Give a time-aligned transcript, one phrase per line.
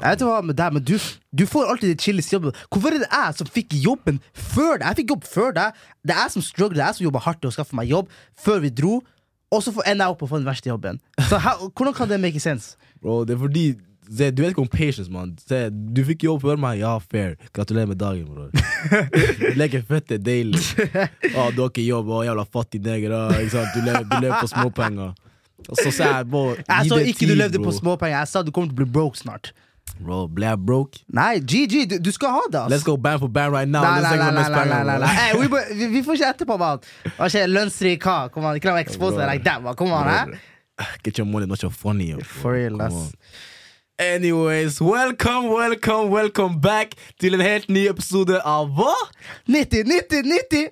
[0.00, 0.94] Jeg vet hva med deg, men du,
[1.36, 2.56] du får alltid de chilleste jobbene.
[2.72, 4.86] Hvorfor er det jeg som fikk jobben før deg?
[4.86, 5.82] Jeg fikk jobb før deg.
[6.00, 7.92] Det er jeg som struggler, det er jeg som jobber hardt til å skaffe meg
[7.92, 8.94] jobb før vi dro.
[9.50, 11.00] Og så ender jeg opp å få den verste jobben.
[11.28, 12.78] Så how, Hvordan kan det make sense?
[13.02, 13.64] Bro, det er fordi
[14.08, 15.36] se, Du vet ikke om patience, mann.
[15.94, 17.36] Du fikk jobb før meg, ja, fair.
[17.52, 18.50] Gratulerer med dagen, bror.
[19.90, 20.62] fett Det er deilig.
[21.34, 23.18] Å, du har ikke jobb, å, jævla fattig neger.
[23.74, 25.12] Du lever, du lever på småpenger.
[25.68, 28.16] Og så sa jeg, bro, Jeg gi sa det ikke du tid, levde på småpenger.
[28.16, 29.52] Jeg sa du kommer til å bli broke snart.
[29.98, 31.00] Bro, ble jeg broke?
[31.12, 32.70] Nei, GG, du, du skal ha det, ass.
[32.72, 33.82] Let's go band for band right now.
[33.82, 35.06] Nei, nei, nei, nei.
[35.06, 36.80] Hey, we, bo- vi, får ikke etterpå, mann.
[37.18, 37.50] Hva skjer?
[37.50, 38.18] Lønnsrik hva?
[38.32, 39.76] Kom an, Ikke la meg expose deg like that, man.
[39.78, 40.36] Kom an.
[41.04, 42.12] Get your money, not your funny.
[42.14, 42.24] bro.
[42.24, 43.12] For real, ass.
[44.00, 48.94] Anyways, welcome, welcome, welcome back til en helt ny episode av Hva?
[49.44, 50.70] 90, 90, 90!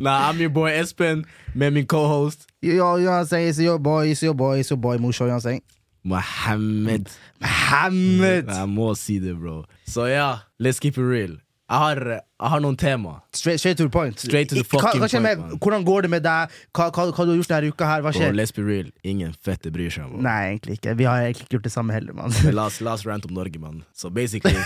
[0.00, 3.48] Nah, I'm your boy Espen med min co-host Yo, saying?
[3.48, 5.60] It's your boy, it's your boy, it's your boy, Musho, you know?
[6.06, 7.10] Mohammed.
[7.42, 8.52] Mohammed!
[8.54, 9.64] Jeg må si det, bro.
[9.90, 11.34] Så ja, let's keep it real.
[11.66, 13.16] Jeg har, jeg har noen tema.
[13.34, 14.20] Straight, straight to the point.
[14.22, 15.56] Straight to the hva, hva point med, man.
[15.58, 16.52] Hvordan går det med deg?
[16.70, 18.04] Hva, hva, hva du har gjort denne uka her?
[18.04, 18.86] Hva Bro, let's be real.
[19.02, 20.06] Ingen fette bryr seg.
[20.12, 20.22] Bro.
[20.22, 20.94] Nei, egentlig ikke.
[21.02, 22.30] Vi har egentlig ikke gjort det samme heller, mann.
[22.46, 23.82] Men La oss, la rant om Norge, mann.
[23.98, 24.54] Så basically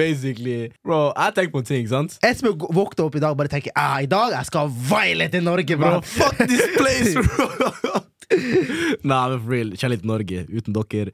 [0.00, 2.18] Basically Bro, jeg tenker på ting, sant?
[2.26, 5.46] Espen våkna opp i dag og bare tenker ah, i dag jeg skal viole til
[5.46, 6.14] Norge, Bro, bro.
[6.18, 8.08] fuck this place, bro!
[9.10, 9.74] Nei, men for real.
[9.74, 10.46] Kjærlighet til Norge.
[10.50, 11.10] Uten dere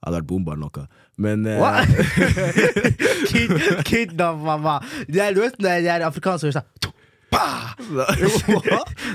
[0.00, 0.84] jeg hadde vært bomba eller noe.
[1.20, 1.84] Men uh,
[3.84, 4.78] Kidnapp mamma.
[5.04, 6.64] De er, løst når de er afrikanske og?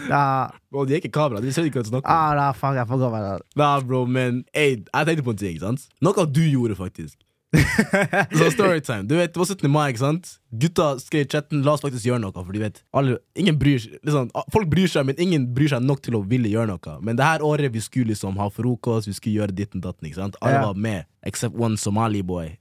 [0.09, 1.41] Ja, Bro, de er ikke kamera.
[1.41, 2.13] De ser ikke hva du snakker om.
[2.13, 3.33] ah, nah, fuck, jeg får gå med det.
[3.59, 5.89] Nei, bro, men ey, jeg tenkte på en ting, sant?
[6.05, 7.17] Noe du gjorde, faktisk.
[8.39, 9.05] Så storytime.
[9.07, 9.69] Du vet, Det var 17.
[9.71, 10.29] mai, ikke sant?
[10.55, 12.33] Gutta skrev i chatten la oss faktisk gjøre noe.
[12.35, 16.01] For de vet, alle, ingen bryr liksom, Folk bryr seg, men ingen bryr seg nok
[16.05, 16.97] til å ville gjøre noe.
[17.05, 20.07] Men det her året vi skulle liksom ha frokost, vi skulle gjøre ditten datten.
[20.09, 20.37] ikke sant?
[20.41, 20.65] Alle Ja.
[20.69, 22.57] var med, except one Somali boy.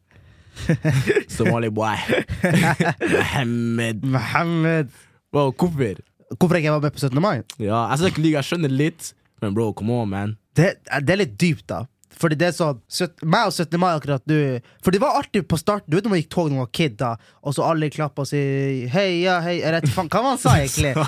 [1.28, 1.96] Somali boy.
[3.14, 4.04] Mohammed.
[4.04, 4.90] Mohammed.
[5.32, 6.00] Bro, hvorfor?
[6.38, 7.20] Hvorfor jeg var med på 17.
[7.22, 7.42] mai?
[7.58, 9.12] Ja, ikke jeg skjønner litt,
[9.42, 10.36] men bro, come on, man.
[10.56, 11.84] Det, det er litt dypt, da.
[12.20, 12.80] Fordi det er sånn
[13.26, 13.78] Meg og 17.
[13.80, 15.88] mai akkurat du For det var artig på starten.
[15.90, 17.14] Du vet når man gikk tog når man var kid, da
[17.44, 20.56] og så alle klappa og sier hei, ja, hei Jeg vet faen hva man sa,
[20.60, 20.94] egentlig.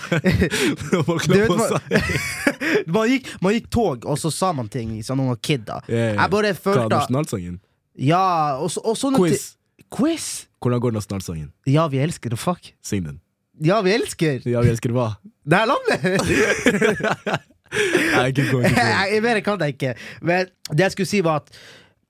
[1.27, 1.77] Du vet, man,
[2.95, 5.65] man, gikk, man gikk tog, og så sa man ting sånn når man var kid.
[5.69, 6.17] da yeah.
[6.17, 7.61] Jeg bare følte Hva, er nasjonalsangen?
[7.97, 8.25] Ja,
[8.61, 9.55] og, så, og sånne Quiz.
[9.93, 10.27] Quiz?
[10.61, 11.51] Hvordan går nasjonalsangen?
[11.71, 12.73] Ja, vi elsker det, fuck.
[12.85, 13.21] Syng den.
[13.65, 15.15] Ja, vi elsker Ja, vi elsker hva?
[15.47, 17.47] det her landet!
[17.73, 18.87] Nei, ikke gå, ikke gå.
[19.13, 19.93] Jeg Mer kan jeg ikke.
[20.23, 21.61] Men det jeg skulle si, var at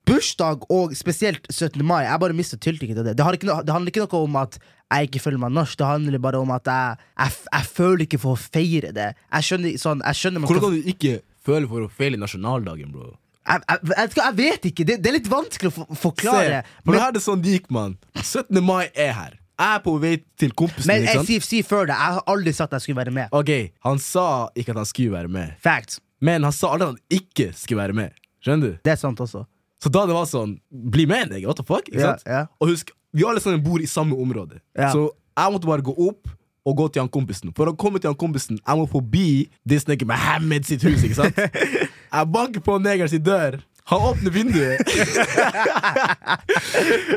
[0.07, 1.83] bursdag, og spesielt 17.
[1.85, 3.17] mai Jeg bare mister tiltrykket av det.
[3.19, 6.21] Det, noe, det handler ikke noe om at jeg ikke føler meg norsk, det handler
[6.23, 9.09] bare om at jeg, jeg, jeg føler ikke for å feire det.
[9.19, 13.09] Jeg skjønner, sånn, jeg skjønner Hvordan kan du ikke føle for å feile nasjonaldagen, bro?
[13.47, 16.61] jeg, jeg, jeg, vet ikke, det, det er litt vanskelig å for, forklare.
[16.63, 17.97] Se, Men, det her er sånn det gikk, mann.
[18.19, 18.59] 17.
[18.63, 19.37] mai er her.
[19.57, 22.23] Jeg er på vei til kompisen men jeg si, sier si før det, jeg har
[22.29, 23.31] aldri sagt at jeg skulle være med.
[23.33, 23.51] Ok,
[23.87, 24.25] Han sa
[24.55, 25.99] ikke at han skulle være med, Fact.
[26.21, 28.13] men han sa aldri at han ikke skulle være med.
[28.45, 28.77] Skjønner du?
[28.85, 29.45] Det er sant også.
[29.81, 31.47] Så da det var sånn Bli med, nigga.
[31.49, 31.87] What the fuck?
[31.89, 32.23] Ikke Ja, sant?
[32.29, 32.43] ja.
[32.61, 34.59] Og husk, vi alle sammen bor i samme område.
[34.77, 34.91] Ja.
[34.93, 36.29] Så jeg måtte bare gå opp
[36.67, 37.53] og gå til han kompisen.
[37.55, 41.01] For å komme til han kompisen, jeg må forbi this nigga Mohammed sitt hus.
[41.05, 41.37] ikke sant?
[42.17, 43.57] Jeg banker på negeren sin dør.
[43.87, 44.81] Han åpner vinduet.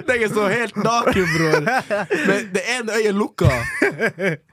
[0.08, 1.60] Negeren står helt naken, bror.
[2.28, 3.50] Med det ene øyet lukka.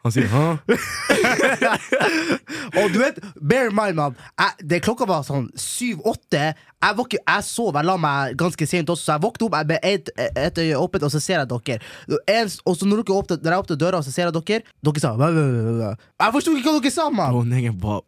[0.03, 0.57] Han sier 'hæ'?
[2.81, 3.19] Og du vet,
[3.49, 6.53] bear in mind, man jeg, det, Klokka var sånn syv-åtte.
[6.83, 9.65] Jeg, ikke- jeg sov, jeg la meg ganske sent også, så jeg våkner opp jeg
[9.67, 11.79] med ett et øye åpent, og så ser jeg dere.
[12.27, 14.61] En, og så når, dere åpnet, når jeg åpner døra, og så ser jeg dere,
[14.85, 15.15] dere sa?
[16.21, 17.51] Jeg forsto ikke hva dere sa, mann!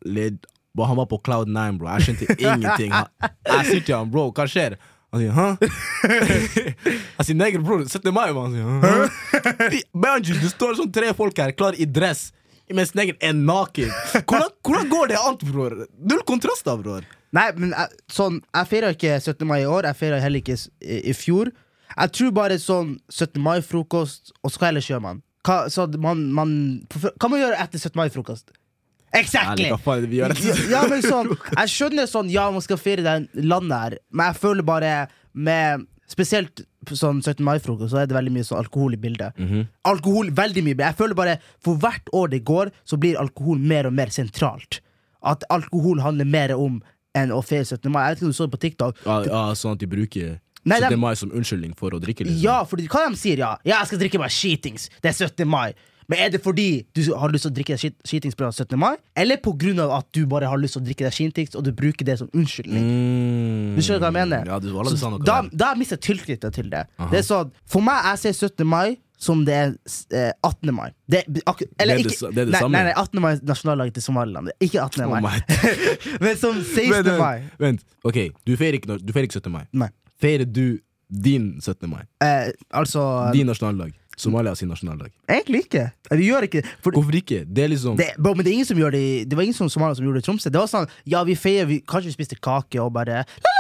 [0.06, 0.38] Led
[0.76, 1.90] bro, Han var på cloud nine, bro.
[1.98, 2.94] Jeg skjønte ingenting.
[2.94, 3.12] Han,
[3.48, 4.78] jeg sier til han, bro, hva skjer?
[5.10, 5.58] Han sier 'hæ?'
[7.18, 8.14] Jeg sier 'neger, bro, 17.
[8.14, 8.52] mai', man.
[8.52, 12.30] Han sier 'hæ?' Behind you, det står sånn tre folk her, klar i dress,
[12.70, 13.90] mens negeren er naken.
[14.22, 15.80] Hvordan, hvordan går det an, bror?
[15.98, 17.08] Null kontraster, bror.
[17.34, 17.74] Nei, men
[18.10, 19.48] sånn, jeg feira ikke 17.
[19.50, 21.52] mai i år, jeg feira heller ikke i, i fjor.
[21.96, 23.42] Jeg tror bare sånn 17.
[23.42, 25.22] mai-frokost, og så hva ellers gjør man?
[25.46, 26.52] Hva, så man, man,
[26.94, 27.98] hva man gjør etter 17.
[27.98, 28.54] mai-frokost?
[29.14, 29.66] Exactly!
[29.66, 32.62] Ærlig, hva faen er det vi gjør ja, men sånn, jeg skjønner sånn, ja, man
[32.62, 34.98] skal feire det landet her, men jeg føler bare
[35.34, 37.44] med Spesielt sånn 17.
[37.46, 39.36] mai-frokost Så er det veldig mye sånn alkohol i bildet.
[39.38, 39.68] Mhm.
[39.86, 43.86] Alkohol, veldig mye Jeg føler bare For hvert år det går, så blir alkohol mer
[43.86, 44.80] og mer sentralt.
[45.22, 46.82] At alkohol handler mer om
[47.14, 47.92] enn å feire 17.
[47.92, 48.08] mai.
[48.08, 48.98] Jeg vet ikke om du så det på TikTok.
[49.06, 50.90] Ja, ja, sånn at de bruker Nei, 17.
[50.90, 52.42] dem- mai som unnskyldning for å drikke, liksom.
[52.42, 53.58] Ja, fordi hva de sier, ja?
[53.64, 54.90] Ja, jeg skal drikke meg skitings.
[55.02, 55.48] Det er 17.
[55.48, 55.74] mai.
[56.10, 56.68] Men er det fordi
[56.98, 58.78] du har lyst til å drikke deg skit- skitings på 17.
[58.82, 58.96] mai?
[59.16, 61.68] Eller på grunn av at du bare har lyst til å drikke deg skitings, og
[61.68, 62.88] du bruker det som unnskyldning?
[62.88, 63.76] Mm.
[63.78, 64.50] Du skjønner hva jeg mener?
[64.50, 66.88] Ja, du alle sa noe Da, da mister jeg tilknytningen til det.
[67.14, 68.66] Det er sånn, For meg, jeg ser 17.
[68.68, 69.72] mai som det er
[70.16, 70.72] eh, 18.
[70.74, 70.90] mai.
[71.12, 73.20] Det, ak eller Det det ikke, det nei, nei, nei, 18.
[73.22, 74.52] mai er nasjonaldagen til Somaliland.
[74.64, 75.04] Ikke 18.
[75.06, 75.36] Oh mai.
[76.24, 76.94] Men som 16.
[76.94, 77.44] Vent, mai.
[77.60, 77.84] vent.
[78.08, 79.52] Ok, du feirer ikke, du ikke 17.
[79.52, 79.66] mai.
[79.76, 79.90] Nei.
[80.24, 80.80] Feirer du
[81.12, 81.90] din 17.
[81.92, 82.06] mai?
[82.24, 83.04] Eh, altså
[83.36, 83.92] Din nasjonaldag?
[84.20, 85.14] Somalia sin nasjonaldag?
[85.30, 85.86] Egentlig ikke.
[86.12, 86.74] Vi gjør ikke det.
[86.84, 87.44] For Hvorfor ikke?
[87.48, 89.58] Det er liksom det, bro, men det er ingen som gjør det Det var ingen
[89.58, 90.52] som Somalia som gjorde det i Tromsø.
[90.52, 93.59] Det var sånn, ja, vi feier, vi, kanskje vi spiste kake og bare det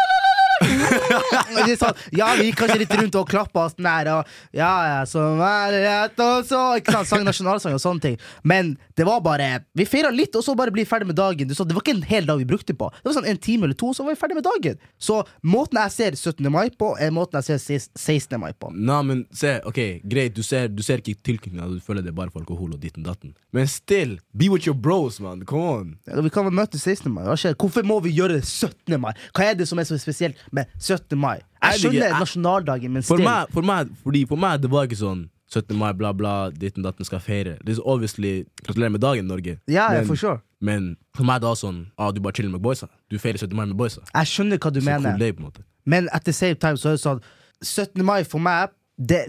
[1.64, 5.00] er sånn, ja, vi gikk kanskje litt rundt og klappa oss nær, og ja, ja,
[5.10, 8.18] så er rett, og så ikke sant, sang nasjonalsang og sånne ting.
[8.48, 11.48] Men det var bare Vi feira litt, og så bare bli ferdig med dagen.
[11.48, 12.90] Du så, det var ikke en hel dag vi brukte på.
[13.00, 14.80] Det var sånn en time eller to, så var vi ferdig med dagen.
[15.00, 16.50] Så måten jeg ser 17.
[16.52, 18.40] mai på, er måten jeg ser 16.
[18.42, 18.72] mai på.
[18.76, 19.80] Nei, men se, ok,
[20.10, 23.06] greit, du ser, du ser ikke tilknytninga, du føler det bare for alkohol og ditten
[23.08, 23.34] datten.
[23.56, 25.46] Men still, be with your bros, man.
[25.50, 25.96] Come on.
[26.08, 27.12] Ja, Vi kan vel møtes 16.
[27.14, 27.24] mai.
[27.28, 27.56] Hva skjer?
[27.60, 29.00] Hvorfor må vi gjøre 17.
[29.02, 29.14] mai?
[29.36, 31.18] Hva er det som er så spesielt med 17.
[31.20, 31.40] mai?
[31.64, 33.28] Jeg skjønner nasjonaldagen, men For still.
[33.28, 35.74] meg, for meg, fordi for meg det var ikke sånn 17.
[35.80, 37.56] mai, bla, bla, ditten datten skal feire.
[37.66, 39.56] Det er obviously Gratulerer med dagen, Norge.
[39.68, 40.38] Ja, men, for sure.
[40.62, 42.86] men for meg da sånn ah, Du bare chiller med boysa.
[43.10, 43.56] Du feirer 17.
[43.58, 44.04] mai med boysa.
[44.14, 45.10] Jeg skjønner hva du Så mener.
[45.10, 45.66] cool day, på en måte.
[45.90, 47.24] Men at the same time så er det sånn
[47.66, 48.06] 17.
[48.06, 48.70] mai for meg,
[49.00, 49.24] det,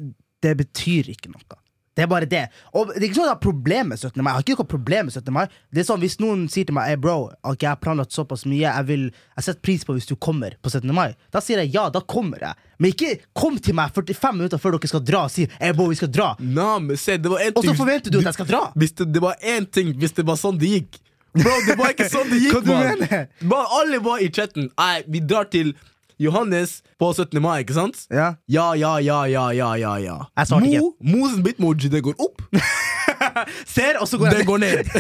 [0.44, 1.56] det betyr ikke noe.
[1.99, 2.45] Det er bare det.
[2.79, 4.23] Og det er ikke sånn at jeg har problem med 17.
[4.23, 4.31] mai.
[4.31, 5.33] Jeg har ikke noe problem med 17.
[5.35, 5.43] mai.
[5.75, 8.47] Det er sånn Hvis noen sier til meg hey bro, okay, jeg har planlagt såpass
[8.47, 10.87] mye, jeg vil Jeg setter pris på hvis du kommer på 17.
[10.95, 12.55] mai, da sier jeg ja, da kommer jeg.
[12.79, 15.91] Men ikke kom til meg 45 minutter før dere skal dra og si hey bro,
[15.91, 16.31] vi skal dra.
[16.41, 18.63] Men se, det var en Og så forventer du at jeg skal dra.
[18.79, 21.01] Hvis det, det var én ting Hvis det var sånn det gikk
[21.31, 22.87] Bro, det var ikke sånn det gikk, Hva du mann.
[23.03, 23.29] mener?
[23.51, 25.75] Bare Alle var i chatten Nei, vi drar til
[26.21, 27.41] Johannes på 17.
[27.43, 28.05] mai, ikke sant?
[28.13, 28.35] Ja.
[28.51, 30.17] Ja, ja, ja, ja, ja, ja, ja.
[30.37, 30.83] Jeg svarte ikke.
[30.85, 32.43] Mo, Moses bitmoji, det går opp,
[33.75, 34.91] Ser, og så går det går ned.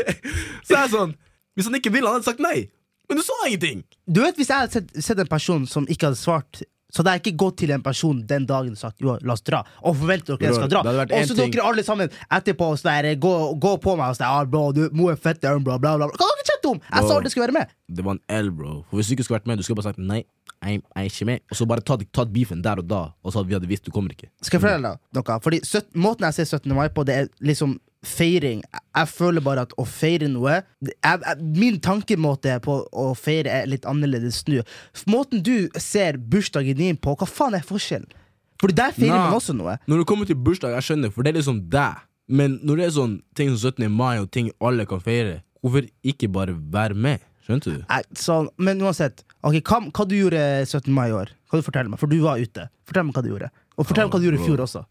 [0.66, 1.14] så er det sånn
[1.56, 2.66] Hvis han ikke ville, han hadde sagt nei.
[3.08, 3.82] Men du sa ingenting.
[4.06, 7.16] Du vet Hvis jeg hadde sett, sett en person som ikke hadde svart Så hadde
[7.16, 9.96] jeg ikke gått til en person den dagen og sagt jo, la oss dra, og
[10.00, 10.82] forventer dere jeg skal dra.
[10.84, 14.18] det Og så dere alle sammen etterpå og sånn der, gå, gå på meg og
[14.18, 16.10] sånn ah, bro, du, Mo er fett, bla, bla, bla.
[16.12, 16.80] Hva dere chatte om?
[16.92, 17.28] Jeg sa Bro.
[17.30, 17.68] skulle være med.
[17.96, 18.84] Det var en L, bro.
[18.90, 20.24] For Hvis du ikke skulle vært med, du skulle bare sagt nei.
[20.62, 23.32] Jeg jeg er ikke med Og så bare tatt, tatt beefen der og da, og
[23.32, 24.28] så hadde vi hadde visst du kommer ikke.
[24.42, 24.82] Skal jeg fortelle
[25.14, 25.40] noe?
[25.42, 26.74] Fordi søt- Måten jeg ser 17.
[26.74, 28.62] mai på, det er liksom feiring.
[28.72, 33.46] Jeg- Jeg føler bare at å feire noe jeg, jeg, Min tankemåte på å feire
[33.62, 34.62] er litt annerledes nå.
[35.06, 38.06] Måten du ser bursdagen din på, hva faen er forskjellen?
[38.60, 39.30] Fordi der feirer Nei.
[39.30, 39.78] man også noe.
[39.88, 41.96] Når det kommer til bursdag, jeg skjønner, for det er liksom deg.
[42.28, 43.90] Men når det er sånn ting som 17.
[43.90, 47.22] mai og ting alle kan feire, hvorfor ikke bare være med?
[47.46, 47.82] Skjønte du?
[47.88, 50.92] Nei, sånn, men uansett, ok, hva, hva du gjorde 17.
[50.94, 51.32] mai i år?
[51.50, 51.98] Kan du fortelle meg?
[52.02, 52.68] For du var ute.
[52.86, 53.50] Fortell meg hva du gjorde.
[53.76, 54.84] Og fortell meg hva du gjorde i fjor også.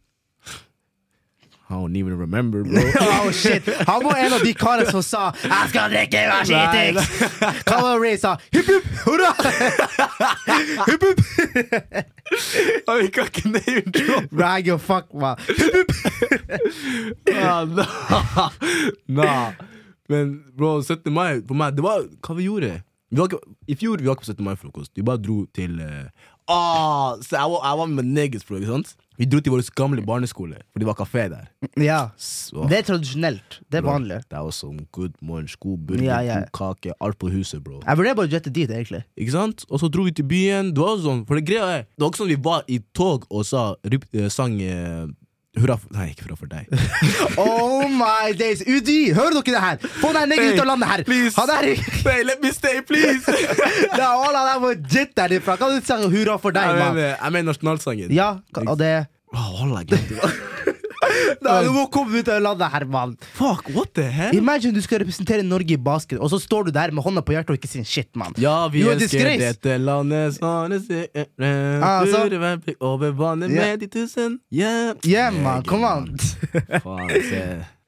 [1.72, 2.82] I don't even remember, bro.
[3.24, 7.08] Oh shit, Han var en av de karene som sa 'Jeg skal drikke hver skitings'!
[7.68, 8.36] Hva var Ray sa?
[8.52, 9.32] Hipp hipp hurra!
[10.90, 11.22] Hipp hipp!
[12.92, 14.28] Vi kan ikke name drop.
[14.36, 15.40] Rag your fuck, man.
[15.48, 15.92] Hipp hipp!
[17.40, 18.52] Ah, nah.
[19.08, 19.54] nah.
[20.12, 21.08] Men bro, 17.
[21.16, 22.76] mai for meg, det var hva vi gjorde.
[23.12, 24.46] Vi var ikke, I fjor vi var ikke på 17.
[24.46, 24.92] mai-frokost.
[24.96, 26.08] Vi bare dro til uh,
[26.48, 28.60] ah, så jeg, var, jeg var med niggas, bro.
[28.60, 28.94] Ikke sant?
[29.20, 31.50] Vi dro til vår gamle barneskole, for det var kafé der.
[31.78, 33.60] Ja, Så, det er tradisjonelt.
[33.68, 34.22] Det er bro, vanlig.
[34.32, 36.40] Det var sånn good morning, god burger, Ja, ja.
[36.40, 37.82] god kake, alt på huset, bro.
[37.84, 39.04] Jeg vurderer bare å jette dit, egentlig.
[39.20, 39.66] Ikke sant?
[39.70, 40.72] Og så dro vi til byen.
[40.74, 43.28] Det var sånn, for det greia er Det var ikke sånn vi var i tog
[43.30, 45.06] og sa, ryp, eh, sang eh,
[45.60, 46.70] Hurra for Nei, ikke hurra for deg.
[47.42, 48.62] Oh my days!
[48.64, 49.82] UDI, hører dere det her?
[50.00, 51.04] Få den niggen ut av landet her!
[51.08, 51.34] please.
[51.36, 51.68] Han er
[52.06, 53.28] Hey, let me stay, please!
[54.00, 55.58] Da, Alla der må jitte derifra.
[55.60, 57.02] Kan du si hurra for deg, mann?
[57.04, 58.14] jeg mener nasjonalsangen.
[58.16, 58.94] Ja, og det
[59.32, 60.32] Oh, jeg glemte
[61.42, 63.14] Du må komme ut av landet her, mann.
[63.38, 64.36] Fuck, what the hell?
[64.38, 67.34] Imagine du skal representere Norge i basket, og så står du der med hånda på
[67.36, 68.36] hjertet og ikke sier shit, mann.
[68.42, 69.56] Ja, vi jo, elsker disgrace.
[69.58, 71.32] dette landet sånn det ser ut.
[71.82, 73.62] Ah, så- Burde være blikk over vannet Ja.
[73.72, 76.18] med de tusen Yeah, Yeah, man, come on.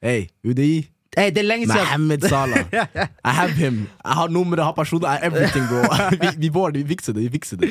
[0.02, 0.28] Hei.
[0.44, 0.88] UDI.
[1.16, 1.78] Hey, det er lenge siden.
[1.78, 2.64] Mohammed Salah.
[3.24, 3.86] I have him.
[4.04, 5.82] Jeg har nummeret, jeg har personer, jeg har everything, bro.
[6.10, 7.22] vi, vi vi fikser det.
[7.22, 7.70] vi fikser det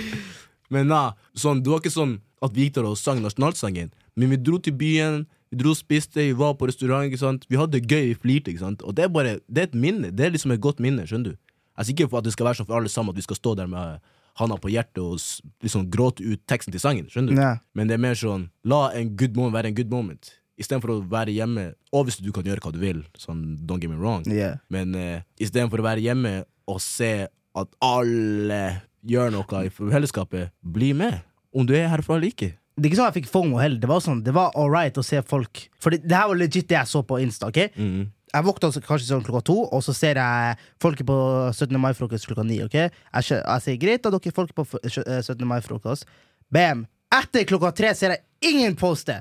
[0.74, 1.06] Men nei,
[1.38, 3.94] sånn, det var ikke sånn at vi gikk der og sang nasjonalsangen.
[4.20, 7.06] Men vi dro til byen, vi dro og spiste, vi var på restaurant.
[7.08, 7.46] ikke sant?
[7.50, 8.52] Vi hadde det gøy, vi flirte.
[8.52, 8.84] ikke sant?
[8.84, 10.12] Og det er bare, det er et minne.
[10.12, 11.06] Det er liksom et godt minne.
[11.08, 11.40] skjønner du?
[11.78, 13.56] Altså Ikke for at det skal være sånn for alle sammen, at vi skal stå
[13.58, 14.04] der med
[14.40, 15.20] handa på hjertet og
[15.64, 17.10] liksom gråte ut teksten til sangen.
[17.10, 17.42] skjønner du?
[17.42, 17.58] Ja.
[17.74, 20.34] Men det er mer sånn, la en good moment være en good moment.
[20.58, 21.74] Istedenfor å være hjemme.
[21.94, 24.26] Obviously, du kan gjøre hva du vil, sånn, don't get me wrong.
[24.30, 24.60] Yeah.
[24.74, 28.62] Men uh, istedenfor å være hjemme og se at alle
[29.06, 31.22] gjør noe i fellesskapet, bli med.
[31.54, 32.54] Om du er herfra eller ikke.
[32.76, 33.78] Det er ikke sånn jeg fikk FOMO heller.
[33.84, 36.40] Det var sånn, det var all right å se folk For det, det her var
[36.40, 37.52] legit det jeg så på Insta.
[37.52, 37.60] ok?
[37.78, 38.08] Mm.
[38.34, 41.18] jeg altså kanskje sånn klokka to, og så ser jeg folket på
[41.54, 41.78] 17.
[41.78, 42.64] mai-frokost klokka ni.
[42.66, 42.74] ok?
[42.74, 45.46] Jeg, jeg sier greit, da dere er folk på f- sjø- eh, 17.
[45.46, 46.06] mai-frokost.
[46.50, 46.88] Bam!
[47.14, 48.24] Etter klokka tre ser jeg
[48.56, 49.20] ingen poste.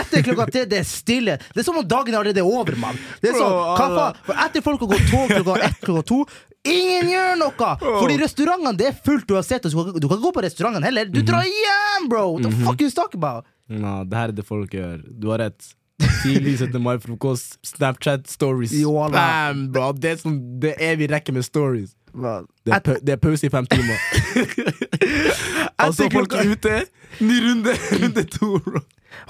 [0.00, 1.38] Etter klokka tre det er stille.
[1.54, 2.98] Det er som om dagen allerede er over, mann.
[3.22, 4.20] Det er sånn, hva faen?
[4.26, 6.20] For etter folk har gått tog klokka ett, klokka to
[6.66, 7.66] Ingen gjør noe!
[7.78, 9.62] Fordi restaurantene det er fullt uansett.
[9.62, 11.06] Du, Du kan, ikke gå på restaurantene heller.
[11.14, 12.24] Du drar hjem, bro!
[12.34, 13.46] What the fuck you talking about?
[13.70, 14.96] Nå, det her er det folk gjør.
[15.06, 15.68] Du har rett.
[16.24, 16.82] Tidlig 17.
[16.82, 18.74] mai-frokost, Snapchat stories.
[19.14, 19.92] Bam, bro.
[19.94, 21.94] Det er, som, det er vi rekker med stories.
[22.16, 23.96] Det er, Et- det er pause i fem timer.
[25.86, 26.76] Og folk er ute.
[27.20, 28.82] Ny runde, runde to, bro.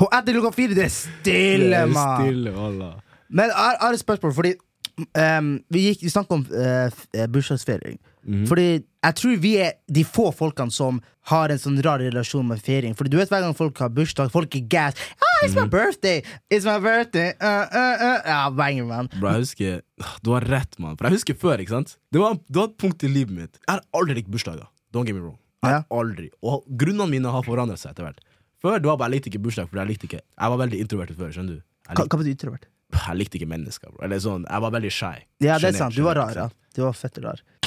[0.02, 2.86] Og etter klokka fire, det er stille, mann.
[3.28, 4.54] Men jeg har et spørsmål, fordi
[4.98, 7.98] um, vi, gikk, vi snakket om uh, bursdagsfeiring.
[8.26, 8.46] Mhm.
[8.50, 8.66] Fordi
[9.06, 10.98] jeg tror vi er de få folkene som
[11.30, 12.96] har en sånn rar relasjon med feiring.
[12.98, 14.98] Fordi du vet hver gang folk har bursdag, folk er gass.
[15.22, 15.60] Ah, it's mm.
[15.62, 16.22] my birthday!
[16.50, 17.34] It's my birthday!
[17.38, 18.18] Uh, uh, uh.
[18.26, 19.10] Ja, banger, man.
[19.14, 19.80] Bro, jeg husker
[20.26, 20.98] Du har rett, mann.
[20.98, 21.96] For jeg husker før, ikke sant?
[22.10, 23.58] Det var, det var et punkt i livet mitt.
[23.62, 24.66] Jeg har aldri likt bursdager.
[24.94, 25.38] Don't get me wrong.
[25.64, 26.28] Jeg har aldri.
[26.44, 28.20] Og grunnene mine har forandret seg etter hvert.
[28.62, 30.78] Før det var bare jeg likte ikke bursdag, for jeg likte ikke Jeg var veldig
[30.84, 31.62] introvert før, skjønner du.
[31.90, 32.66] Hva, hva betyr introvert?
[32.96, 34.04] jeg likte ikke mennesker, bro.
[34.06, 35.16] Eller sånn, jeg var veldig shy.
[35.42, 35.96] Ja, det er sant.
[35.96, 36.46] Du var rar, ja.
[36.76, 37.40] Du var fett rar.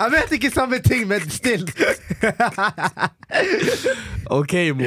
[0.00, 1.66] jeg vet ikke samme ting, men still.
[4.30, 4.86] Ok, Mo.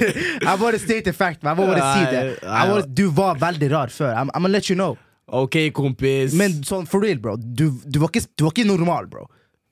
[0.46, 2.22] Jeg bare state fact, men jeg må bare si det.
[2.42, 4.14] Bare, du var veldig rar før.
[4.18, 4.96] I'm, I'm gonna let you know.
[5.30, 6.34] ok, kompis.
[6.38, 7.36] Men sånn for real, bro.
[7.38, 9.28] Du, du, var, ikke, du var ikke normal, bro.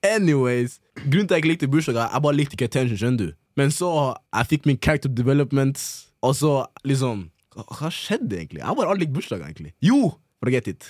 [0.06, 3.32] Anyways, grunnen til at jeg ikke likte bursdager, jeg bare likte ikke attention, skjønner du.
[3.58, 3.88] Men så
[4.36, 5.80] jeg fikk min character development,
[6.22, 6.52] og så
[6.86, 7.28] liksom
[7.58, 8.60] Hva hva skjedde egentlig?
[8.60, 9.72] Jeg har bare aldri likt bursdager, egentlig.
[9.82, 10.12] Jo!
[10.44, 10.84] Forget it.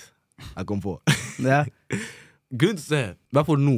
[0.55, 0.99] Jeg kom på.
[1.39, 1.63] Ja.
[2.49, 3.75] Grunnen til det, i hvert fall nå,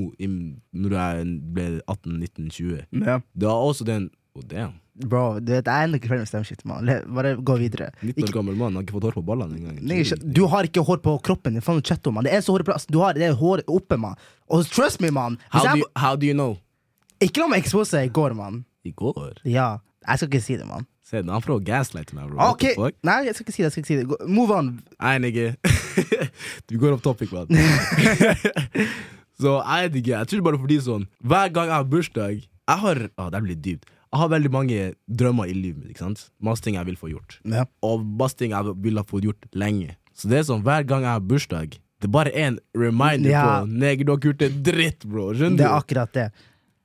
[0.74, 3.18] når jeg ble 18-19-20, Ja.
[3.36, 6.66] det var også den oh, damn, Bro, du vet, jeg er ikke ferdig med stemmeskiftet,
[6.68, 6.90] mann.
[7.16, 7.88] Bare gå videre.
[8.04, 10.18] 19 år gammel mann har ikke fått hår på ballene engang.
[10.36, 11.56] Du har ikke hår på kroppen.
[11.56, 12.28] din, Faen, om, mann.
[12.28, 14.16] Det eneste håret plass du har, det er hår oppe, mann.
[14.52, 15.40] Og trust me, mann.
[15.50, 16.58] How, do jeg- you- how do you know?
[17.22, 18.66] Ikke la meg expose i går, mann.
[18.84, 19.40] I går?
[19.46, 19.80] Ja.
[20.08, 20.86] Jeg skal ikke si det, mann.
[21.04, 22.38] Se, han prøver å gaslighte meg, bro.
[22.38, 22.94] What Ok.
[23.04, 23.66] Nei, jeg skal ikke si det.
[23.66, 24.82] jeg skal ikke si det Move on.
[25.00, 25.56] Nei, nigga.
[26.68, 27.48] du går opp topic, mann.
[29.42, 32.78] Så jeg vet ikke, jeg tror bare fordi sånn Hver gang jeg har bursdag Jeg
[32.84, 36.26] har, Å, det blir dypt Jeg har veldig mange drømmer i livet mitt, ikke sant?
[36.44, 37.64] Masse ting jeg vil få gjort Ja.
[37.82, 41.06] Og masse ting jeg vil ha fått gjort lenge Så det er sånn, hver gang
[41.08, 43.44] jeg har bursdag Det er bare en reminder Ja.
[43.62, 45.64] på Neger, du har ikke gjort en dritt, bro Skjønner du?
[45.64, 46.32] Det er akkurat det.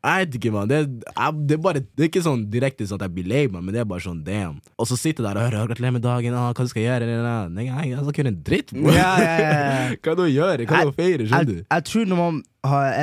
[0.07, 0.69] Jeg vet ikke, man.
[0.71, 1.57] Det, jeg, det,
[1.97, 4.05] det er ikke sånn direkte sånn at jeg blir lei meg, men det er bare
[4.05, 4.61] sånn damn.
[4.79, 7.09] Og så sitter jeg der og hører 'gratulerer med dagen', ah, hva du skal gjøre?
[7.51, 8.93] Nei, jeg, jeg skal ikke gjøre en dritt, bro.
[8.95, 9.97] Ja, ja, ja, ja.
[10.05, 10.67] hva det å gjøre?
[10.71, 11.27] Hva er det å feire?
[11.27, 11.65] Skjønner Jeg, du?
[11.75, 12.39] jeg tror når man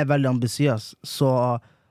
[0.00, 1.30] er veldig ambisiøs, så,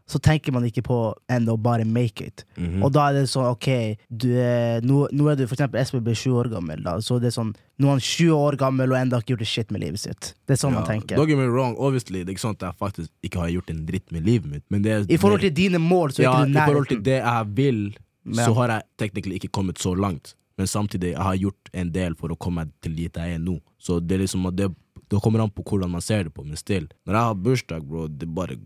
[0.09, 0.97] så tenker man ikke på
[1.31, 2.43] enn å bare make it.
[2.57, 2.83] Mhm.
[2.83, 6.03] Og da er det sånn, ok du er, nå, nå er du for eksempel Espen
[6.03, 6.97] blir 20 år gammel, da.
[6.99, 9.47] Så det er sånn Nå er han 20 år gammel og enda ikke gjort det
[9.49, 10.33] shit med livet sitt.
[10.45, 11.17] Det er sånn man tenker.
[11.17, 13.71] Don't get me wrong, obviously, det er ikke sånn at jeg faktisk ikke har gjort
[13.73, 16.27] en dritt med livet mitt, men det er I forhold til dine mål, så er
[16.27, 17.81] ja, ikke du i forhold til det jeg vil,
[18.23, 18.45] Ja.
[18.45, 20.35] så har jeg teknisk ikke kommet så langt.
[20.57, 23.39] Men samtidig jeg har gjort en del for å komme meg til dit jeg er
[23.41, 23.59] nå.
[23.81, 24.69] Så det er liksom at det,
[25.13, 26.87] det kommer an på hvordan man ser det på, men still.
[27.05, 28.57] Når jeg har bursdag, bro, det er bare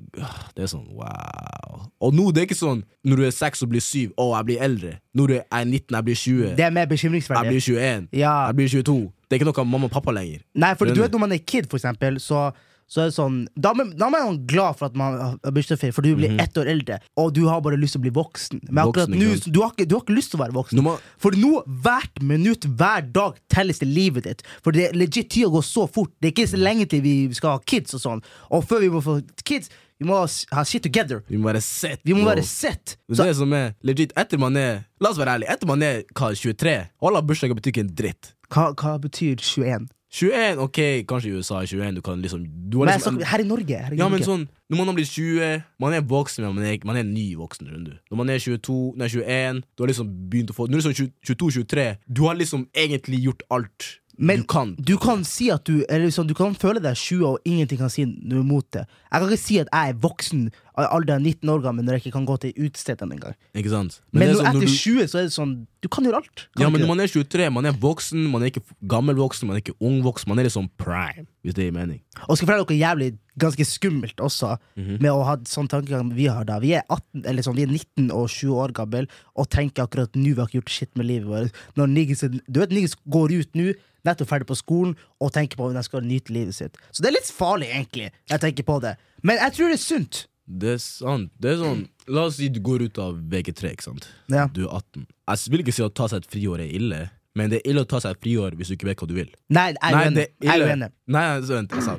[0.56, 1.82] Det er sånn wow.
[2.00, 4.48] Og nå, det er ikke sånn når du er seks og blir syv, å, jeg
[4.50, 4.94] blir eldre.
[5.18, 6.56] Når du er 19, jeg blir 20.
[6.58, 8.10] Det er mer Jeg blir 21.
[8.12, 8.34] Ja.
[8.50, 8.98] Jeg blir 22.
[9.28, 10.42] Det er ikke noe mamma og pappa lenger.
[10.56, 12.50] Nei, for du vet når man er kid, for eksempel, så
[12.88, 16.02] så er det sånn, da, da er man glad for at man har bursdagsferie, for
[16.08, 18.62] du blir ett år eldre, og du har bare lyst til å bli voksen.
[18.70, 19.10] Men akkurat.
[19.12, 20.80] Voksen, nå, du har, ikke, du har ikke lyst til å være voksen.
[20.86, 21.52] Når For nå,
[21.84, 24.46] hvert minutt, hver dag telles det livet ditt.
[24.64, 26.14] For det er legit tida går så fort.
[26.22, 28.24] Det er ikke så lenge til vi skal ha kids og sånn.
[28.56, 29.68] Og før vi må få kids,
[30.00, 30.22] vi må
[30.54, 31.24] ha- shit together.
[31.28, 32.00] vi må være sett.
[32.06, 32.30] Vi må bro.
[32.36, 32.96] være sett.
[33.10, 34.14] Det Så, er det som er legit.
[34.16, 37.72] Etter man er La oss være ærlig Etter man er hva, 23, alle bursdager betyr
[37.74, 38.34] ikke en dritt.
[38.54, 39.88] hva, hva betyr 21?
[40.08, 43.28] 21, ok, kanskje i USA er 21, du kan liksom du har Men liksom så,
[43.28, 43.78] her i Norge.
[43.84, 46.68] Her i Ja, men sånn, når man har blitt 20, man er voksen, men man
[46.70, 47.94] er, man er ny voksen, du.
[48.12, 50.88] Når man er 22, nei, 21, du har liksom begynt å få Når du er
[50.88, 54.76] sånn 22-23, du har liksom egentlig gjort alt Men du kan.
[54.80, 57.92] Du kan si at du eller liksom, Du kan føle deg 20 og ingenting kan
[57.94, 58.88] si noe imot det.
[59.12, 60.48] Jeg kan ikke si at jeg er voksen
[60.78, 63.34] av alderen 19 år gammel når jeg ikke kan gå til utestedene engang.
[63.58, 63.96] Ikke sant?
[64.14, 66.44] Men, nå, sånn, etter du, 20 så er det sånn Du kan gjøre alt.
[66.58, 69.58] Kan ja, men man er 23, man er voksen, man er ikke gammel voksen, man
[69.58, 72.00] er ikke ung voksen, man er liksom prime, hvis det gir mening.
[72.28, 74.98] Og skal fortelle dere jævlig ganske skummelt også, Mhm.
[75.02, 76.58] med å ha sånn tankegang vi har da.
[76.60, 80.12] Vi er, 18, eller sånn, vi er 19 og 20 år gammel og tenker akkurat
[80.18, 81.52] nå vi har ikke gjort shit med livet vårt.
[81.78, 85.68] Når Niggis, du vet Niggis går ut nå, nettopp ferdig på skolen, og tenker på
[85.68, 86.76] om de skal nyte livet sitt.
[86.92, 88.98] Så det er litt farlig, egentlig, jeg tenker på det.
[89.22, 90.26] Men jeg tror det er sunt.
[90.48, 91.32] Det er sant.
[91.44, 94.08] Det er sånn La oss si du går ut av VG3, ikke sant.
[94.32, 94.46] Ja.
[94.48, 95.04] Du er 18.
[95.28, 97.02] Jeg vil ikke si at å ta seg et friår er ille,
[97.38, 99.14] Men det er ille å ta seg et friår hvis du ikke vet hva du
[99.14, 99.28] vil.
[99.54, 99.98] Nei, jeg
[100.42, 100.88] er uenig.
[101.14, 101.98] Nei, vent, sa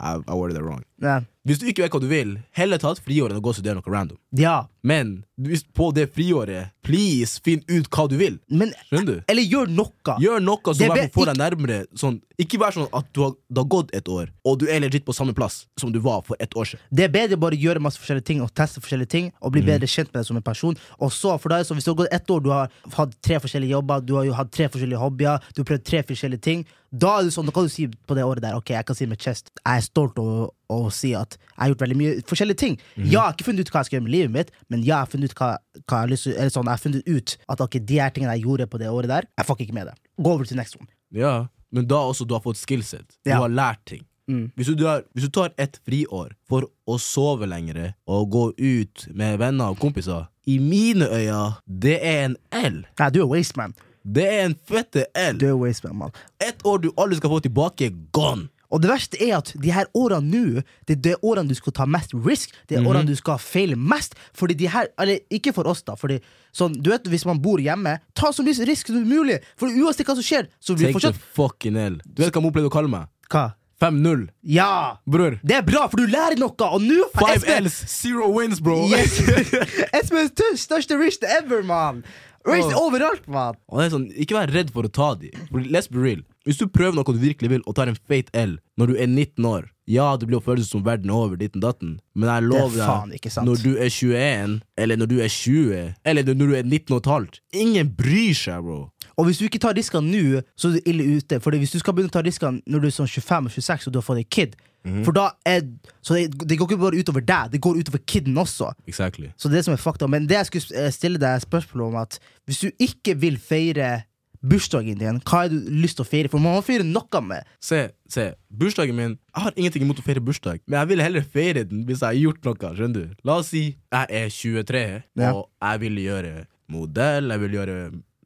[0.00, 0.84] I, I worded it wrong.
[1.00, 1.20] Ja.
[1.48, 3.54] Hvis du ikke vet hva du vil, heller ta et friår enn å gå og
[3.56, 4.18] studere noe random.
[4.36, 4.66] ja.
[4.82, 8.38] Men hvis på det friåret, please finn ut hva du vil.
[8.48, 9.24] Men Skjønner du?
[9.28, 10.14] Eller gjør noe.
[10.24, 11.76] Gjør noe som Det vet får deg nærmere.
[12.00, 14.80] Sånn, ikke vær sånn at du har, det har gått et år, og du er
[14.80, 16.80] legit på samme plass som du var for et år siden.
[16.90, 19.52] Det er bedre bare å gjøre masse forskjellige ting og teste forskjellige ting og Mm.
[19.52, 20.76] bli bedre kjent med deg som en person.
[20.98, 22.70] Og så, for deg, så det sånn, Hvis du har gått ett år, du har
[22.96, 26.02] hatt tre forskjellige jobber, du har jo hatt tre forskjellige hobbyer, du har prøvd tre
[26.02, 28.70] forskjellige ting, da er det sånn, da kan du si på det året der Ok,
[28.72, 31.84] jeg kan si med chest jeg er stolt over å si at jeg har gjort
[31.84, 32.76] veldig mye forskjellige ting.
[32.96, 33.04] Mm.
[33.04, 34.86] Ja, jeg har ikke funnet ut hva jeg skal gjøre med livet mitt, men ja,
[34.94, 35.50] jeg har funnet ut hva,
[35.82, 38.10] hva jeg har lyst til Eller sånn, jeg har funnet ut at okay, de her
[38.14, 39.96] tingene jeg gjorde på det året der, jeg fucker ikke med det.
[40.20, 40.88] Gå over til next one.
[41.10, 41.34] Ja,
[41.70, 43.06] Men da også du har fått skillset.
[43.24, 43.38] Du Ja.
[43.44, 44.04] har lært ting.
[44.30, 44.50] Mm.
[44.56, 49.06] Hvis, du har, hvis du tar et friår for å sove lengre og gå ut
[49.14, 52.84] med venner og kompiser, i mine øyne, det er en L.
[52.98, 53.74] Nei, du er waste man.
[54.02, 55.36] Det er en fette L.
[55.38, 56.12] Du er waste man, mann.
[56.40, 58.48] Et år du aldri skal få tilbake, gone.
[58.70, 61.72] Og det verste er at de her årene nå, det er de årene du skal
[61.72, 62.50] ta mest risk.
[62.68, 62.86] Det er Mhm.
[62.90, 64.14] årene du skal feile mest.
[64.32, 65.94] Fordi de her, eller ikke for oss, da.
[65.96, 66.20] Fordi
[66.54, 69.40] sånn, du vet, Hvis man bor hjemme, ta så mye risk som mulig.
[69.56, 72.00] For uansett hva som skjer, så blir Take the fucking hell.
[72.06, 73.08] Du vet hva mor pleide å kalle meg?
[73.28, 73.54] Hva?
[73.80, 74.28] 5-0.
[74.44, 74.98] Ja!
[75.08, 75.40] Bror.
[75.42, 76.52] Det er bra, for du lærer noe!
[76.52, 78.86] Og nå Five L's, zero wins, bro.
[78.86, 79.18] Yes.
[79.96, 82.04] Espen største risk ever, mann!
[82.48, 82.72] Åh.
[82.80, 83.58] overalt, mann!
[83.68, 85.28] Og det er sånn, Ikke vær redd for å ta de.
[85.50, 86.22] For let's be real.
[86.48, 89.10] Hvis du prøver noe du virkelig vil, og tar en feit L når du er
[89.10, 92.46] 19 år Ja, det blir å føles som verden er over, ditten datten, men jeg
[92.46, 96.54] lover er deg, når du er 21, eller når du er 20, eller når du
[96.56, 98.80] er 19 og et halvt Ingen bryr seg, bro.
[99.18, 101.40] Og hvis du ikke tar riskene nå, så er du ille ute.
[101.44, 104.00] Fordi hvis du skal begynne å ta riskene når du er sånn 25-26 og du
[104.00, 105.04] har fått en kid Mhm.
[105.04, 105.60] For da er
[106.02, 108.72] Så det, det går ikke bare utover deg, det går utover kiden også.
[108.88, 109.28] Exactly.
[109.36, 110.08] Så det som er fakta.
[110.08, 112.18] Men det jeg skulle eh, stille deg spørsmål om, at
[112.48, 114.02] hvis du ikke vil feire
[114.40, 116.30] bursdagen din, hva har du lyst til å feire?
[116.32, 117.44] For man må feire noe med.
[117.60, 121.22] Se, se, bursdagen min Jeg har ingenting imot å feire bursdag, men jeg vil heller
[121.22, 122.70] feire den hvis jeg har gjort noe.
[122.78, 123.14] skjønner du?
[123.22, 125.32] La oss si jeg er 23, Ja.
[125.34, 127.76] og jeg vil gjøre modell, jeg vil gjøre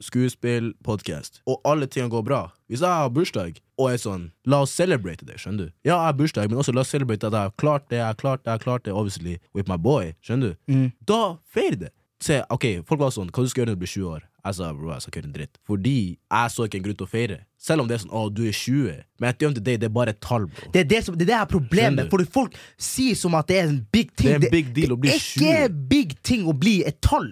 [0.05, 2.43] skuespill, podkast, og alle tingene går bra.
[2.71, 5.75] Hvis jeg har bursdag og er sånn La oss celebrate det, skjønner du?
[5.87, 8.07] Ja, jeg har bursdag, men også la oss celebrate at jeg har klart det, jeg
[8.07, 10.13] har klart det, jeg har klart det, obviously, with my boy.
[10.25, 10.73] Skjønner du?
[10.73, 10.89] Mm.
[11.09, 11.23] Da
[11.55, 11.93] feir det.
[12.25, 14.23] Se, ok, Folk var sånn Hva du skal gjøre når du blir 20 år?
[14.45, 15.59] Jeg sa bro, jeg skal ikke gjøre en dritt.
[15.65, 17.37] Fordi jeg så ikke en grunn til å feire.
[17.65, 18.99] Selv om det er sånn å, du er 20.
[19.23, 20.69] Men at the end of det er bare et tall, bro.
[20.75, 22.11] Det er det, som, det er det her problemet.
[22.13, 24.29] Fordi folk sier som at det er en big ting.
[24.29, 27.01] Det er en big deal å bli Det er ikke big ting å bli et
[27.05, 27.31] tall.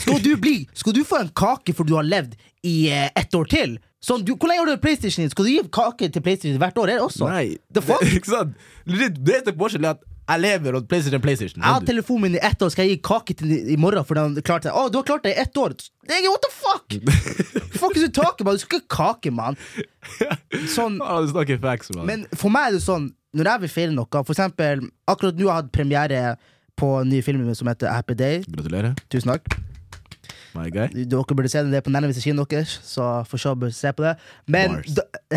[0.00, 3.34] Skal du bli Skal du få en kake for du har levd i eh, ett
[3.34, 3.76] år til?
[4.02, 5.24] Sånn, du, hvor lenge har du PlayStation?
[5.24, 5.32] din?
[5.32, 6.92] Skal du gi kake til PlayStation hvert år?
[6.92, 7.26] Er det også?
[7.30, 7.56] Nei.
[7.74, 8.02] The fuck?
[8.04, 8.68] Det, ikke sant?
[8.86, 11.62] Det, det er forskjellen er at jeg lever og PlayStation PlayStation.
[11.62, 14.06] Jeg har telefonen min i ett år, skal jeg gi kake til den i morgen
[14.06, 14.74] fordi han klarte det?
[14.74, 15.76] Å, du har klart det i ett år!
[15.78, 16.96] Det er, what the fuck?!
[17.80, 18.50] fuck is taket, talking?
[18.50, 19.58] Du skal ikke kake, mann!
[20.72, 22.10] Sånn, du snakker facts, man.
[22.10, 25.46] men for meg er det sånn, når jeg vil feire noe For eksempel, akkurat nå
[25.46, 26.20] har jeg hatt premiere
[26.76, 28.42] på en ny film som heter Happy Day.
[28.52, 29.56] Gratulerer, Tusen takk.
[30.56, 30.88] my guy.
[31.04, 33.92] Dere burde se den, det er på nærmeste kino deres, så for så bør se
[33.92, 34.14] på det.
[34.48, 34.78] Men,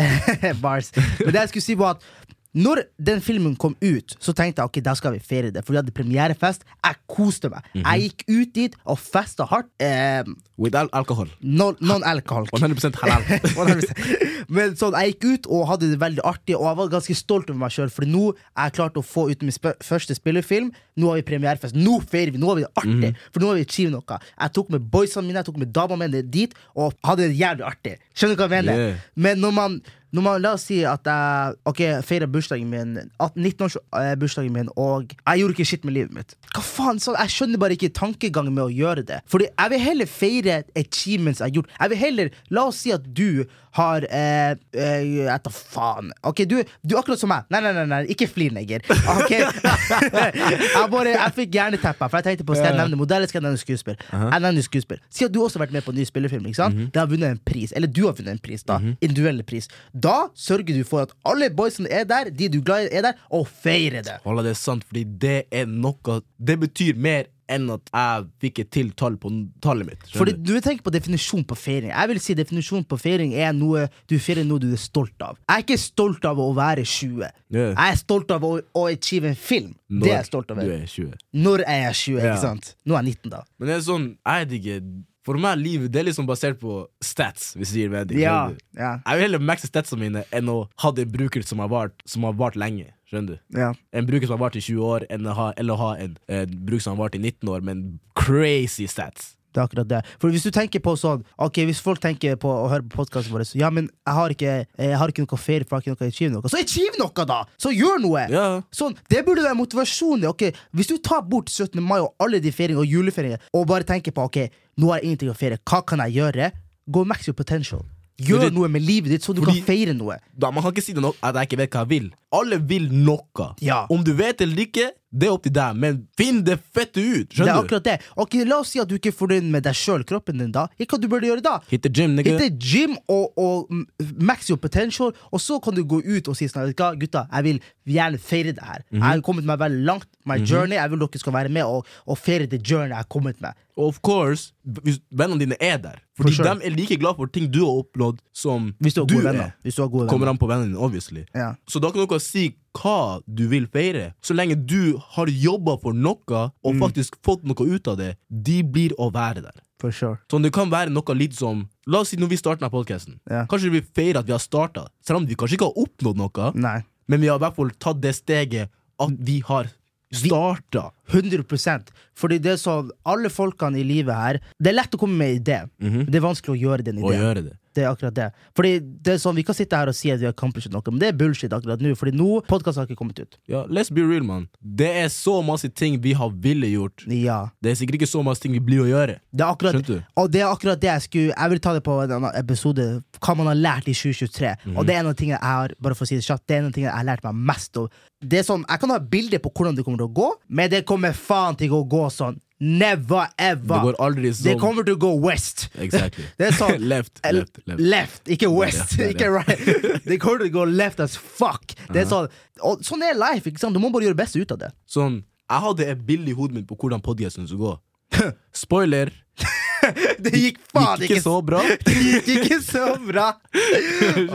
[0.62, 0.92] Bars.
[1.20, 2.06] Men det jeg skulle si var at
[2.52, 5.62] når den filmen kom ut, så tenkte jeg ok, da skal vi feire det.
[5.62, 6.64] For vi hadde premierefest.
[6.82, 7.62] Jeg koste meg.
[7.76, 7.84] Mhm.
[7.86, 9.68] Jeg gikk ut dit og festa hardt.
[9.78, 10.24] Eh,
[10.58, 11.28] With al alcohol.
[11.44, 12.48] non- Non-alcohol.
[12.58, 13.22] 100% halal.
[13.54, 14.29] 100%.
[14.50, 17.50] Men sånn, jeg gikk ut og hadde det veldig artig, og jeg var ganske stolt
[17.52, 17.92] over meg sjøl.
[17.94, 20.72] For nå er jeg klart å få ut min sp første spillefilm.
[21.00, 21.78] Nå har vi premierefest.
[21.78, 22.42] Nå feirer vi!
[22.42, 23.12] Nå har vi det artig!
[23.14, 23.22] Mm.
[23.30, 24.18] For nå har vi achieved noe.
[24.34, 27.66] Jeg tok med boysene mine, jeg tok med damene mine dit, og hadde det jævlig
[27.70, 27.96] artig.
[28.12, 28.84] Skjønner du hva jeg mener?
[28.90, 29.08] Yeah.
[29.14, 29.80] Men når man,
[30.18, 35.54] man La oss si at jeg Ok, feirer bursdagen min 19-årsbursdagen min, og jeg gjorde
[35.56, 36.34] ikke shit med livet mitt.
[36.54, 39.20] Hva faen, så Jeg skjønner bare ikke tankegangen med å gjøre det.
[39.30, 41.74] Fordi jeg vil heller feire achievements jeg har gjort.
[41.78, 43.44] Jeg vil heller La oss si at du
[43.78, 46.10] har eh, eh, Jeg tar faen.
[46.26, 47.46] Ok, du, du er akkurat som meg.
[47.52, 48.82] Nei, nei, nei, nei ikke flir, neger.
[49.14, 53.40] Ok Jeg bare Jeg fikk hjerneteppa, for jeg tenkte på skal jeg nevne modell, skal
[53.40, 53.98] jeg nevne skuespill.
[54.10, 55.00] Jeg nevner skuespill.
[55.12, 56.48] Si at du også har vært med på en ny spillefilm.
[56.50, 56.80] Ikke sant?
[56.90, 57.74] Det har vunnet en pris.
[57.76, 58.80] Eller du har vunnet en pris, da.
[58.98, 59.70] Individuelle pris.
[60.06, 63.10] Da sørger du for at alle boysene er der, de du er glad i, er
[63.10, 64.20] der, og feirer det.
[64.24, 68.70] Holda det sant, fordi det er noe Det betyr mer enn at jeg fikk et
[68.76, 69.30] til tall på
[69.64, 70.06] tallet mitt.
[70.14, 70.52] Fordi du?
[70.62, 71.90] tenker på definisjon på feiring.
[71.90, 75.38] Jeg vil si definisjon på feiring er noe du feirer noe du er stolt av.
[75.48, 77.26] Jeg er ikke stolt av å være 20.
[77.50, 77.72] Yeah.
[77.74, 79.72] Jeg er stolt av å, å achieve en film.
[79.90, 80.62] det er jeg stolt av.
[80.62, 81.14] du er 20.
[81.46, 82.20] Når er jeg 20?
[82.20, 82.34] Ja.
[82.34, 82.74] ikke sant?
[82.84, 83.44] Nå er jeg 19, da.
[83.58, 84.84] Men det er sånn, jeg digger
[85.26, 88.16] For meg, livet det er liksom basert på stats, hvis du gir mening.
[88.22, 91.68] Ja, ja, Jeg vil heller maxe statsene mine enn å ha en bruker som har
[91.68, 92.88] vart, som har vart lenge.
[93.10, 93.58] Skjønner du?
[93.58, 93.72] ja.
[93.92, 96.16] En bruker som har vart i 20 år, enn å ha, eller å ha en,
[96.30, 99.34] en bruker som har vart i 19 år, men crazy stats.
[99.52, 100.00] Det er akkurat det.
[100.22, 103.32] For hvis du tenker på sånn Ok, hvis folk tenker på å høre på podkasten
[103.34, 105.96] vår så, Ja, men jeg har ikke, jeg har ikke noe ferie, for jeg har
[105.96, 106.48] ikke noe å achieve noe.
[106.52, 107.40] Så achieve noe, da!
[107.58, 108.26] Så gjør noe!
[108.30, 108.46] Ja.
[108.70, 110.28] Sånn, Det burde være motivasjonen.
[110.30, 111.80] Ok, Hvis du tar bort 17.
[111.82, 114.44] mai og alle de feiringene og julefeiringene, og bare tenker på ok,
[114.78, 116.52] nå har jeg ingenting å feire, hva kan jeg gjøre?
[116.90, 117.82] Go max your potential.
[118.20, 120.18] Gjør det, noe med livet ditt, så du fordi- kan feire noe.
[120.36, 122.10] Da, man kan ikke si det nok at jeg ikke vet hva jeg vil.
[122.32, 123.54] Alle vil noe.
[123.64, 123.86] Ja.
[123.90, 127.32] Om du vet eller ikke, det er opp til deg, men finn det fette ut!
[127.34, 127.96] Skjønner Det er akkurat det.
[128.22, 130.68] Ok, La oss si at du ikke er fornøyd med deg sjøl, kroppen din, da.
[130.78, 131.56] Hva du burde gjøre da?
[131.70, 132.36] Hit the gym, nigga.
[132.38, 133.82] Hitte gym og, og mm,
[134.22, 136.92] max your potential, og så kan du gå ut og si sånn vet du hva,
[137.00, 138.84] gutta, jeg vil gjerne feire det her.
[138.90, 139.00] Mhm.
[139.02, 140.78] Jeg har kommet meg veldig langt, my journey.
[140.78, 143.58] Jeg vil dere skal være med og, og feire the journey jeg har kommet med.
[143.80, 144.52] Of course,
[144.84, 145.98] hvis vennene dine er der.
[146.20, 146.54] Fordi For sure.
[146.60, 149.22] de er like glad for ting du har oppnådd, som du du er.
[149.32, 149.50] venner.
[149.64, 150.36] Hvis du har gode Kommer venner.
[150.36, 151.24] an på vennene dine, obviously.
[151.34, 151.54] Ja.
[151.66, 154.12] Så da kan dere si hva du vil feire.
[154.22, 156.80] Så lenge du har jobba for noe og Mm.
[156.80, 159.58] faktisk fått noe ut av det, de blir å være der.
[159.80, 160.18] For sure.
[160.30, 163.18] Sånn, det kan være noe litt som La oss si når vi starter denne podcasten.
[163.28, 163.46] Ja.
[163.46, 166.52] Kanskje vi feirer at vi har starta, selv om vi kanskje ikke har oppnådd noe.
[166.54, 166.84] Nei.
[167.08, 168.68] Men vi har i hvert fall tatt det steget
[169.00, 169.66] at vi har
[170.12, 170.90] starta.
[171.08, 175.16] 100% Fordi det er sånn, alle folkene i livet her Det er lett å komme
[175.16, 175.58] med en idé.
[175.80, 176.04] -hmm.
[176.06, 177.12] Det er vanskelig å gjøre den ideen.
[177.12, 177.22] ideen.
[177.22, 177.56] gjøre det.
[177.74, 178.24] Det er akkurat det.
[178.56, 180.82] Fordi det er sånn, Vi kan sitte her og si at vi har accomplished noe,
[180.90, 181.92] men det er bullshit akkurat nå.
[181.94, 183.38] Fordi nå podkasten har ikke kommet ut.
[183.46, 184.48] Ja, let's be real, man.
[184.60, 187.04] Det er så masse ting vi har ville gjort.
[187.06, 189.20] Ja Det er sikkert ikke så masse ting vi blir å gjøre.
[189.30, 190.02] Det er akkurat, Skjønte du?
[190.16, 192.88] og det er akkurat det jeg skulle Jeg vil ta det på en annen episode.
[193.20, 194.56] Hva man har lært i 2023.
[194.66, 194.76] Mhm.
[194.76, 196.56] Og det er en av tingene jeg har Bare for å si det kjapt Det
[196.56, 197.88] er en av tingene jeg har lært meg mest av.
[198.20, 200.68] Det er sånn, Jeg kan ha bilder på hvordan det kommer til å gå, men
[200.70, 202.36] det kommer faen til å gå sånn.
[202.60, 203.80] Never Det ever!
[203.86, 204.58] går aldri Det sånn.
[204.60, 205.68] kommer til å gå west.
[205.80, 206.24] Exactly.
[206.36, 207.80] Det er sånn left, left, left.
[207.80, 208.96] Left, ikke west.
[208.98, 210.02] Der, ikke right.
[210.04, 211.72] Det kommer til å gå left as fuck.
[211.88, 212.28] Det er sånn,
[212.60, 213.48] og sånn er life.
[213.48, 213.72] ikke sant?
[213.72, 214.70] Du må bare gjøre det beste ut av det.
[214.86, 218.30] Sånn, jeg hadde et bilde i hodet mitt på hvordan podcasten skulle gå.
[218.64, 219.14] Spoiler,
[220.20, 221.62] Det gikk faen gikk ikke så bra.
[221.64, 223.30] Det gikk ikke så bra!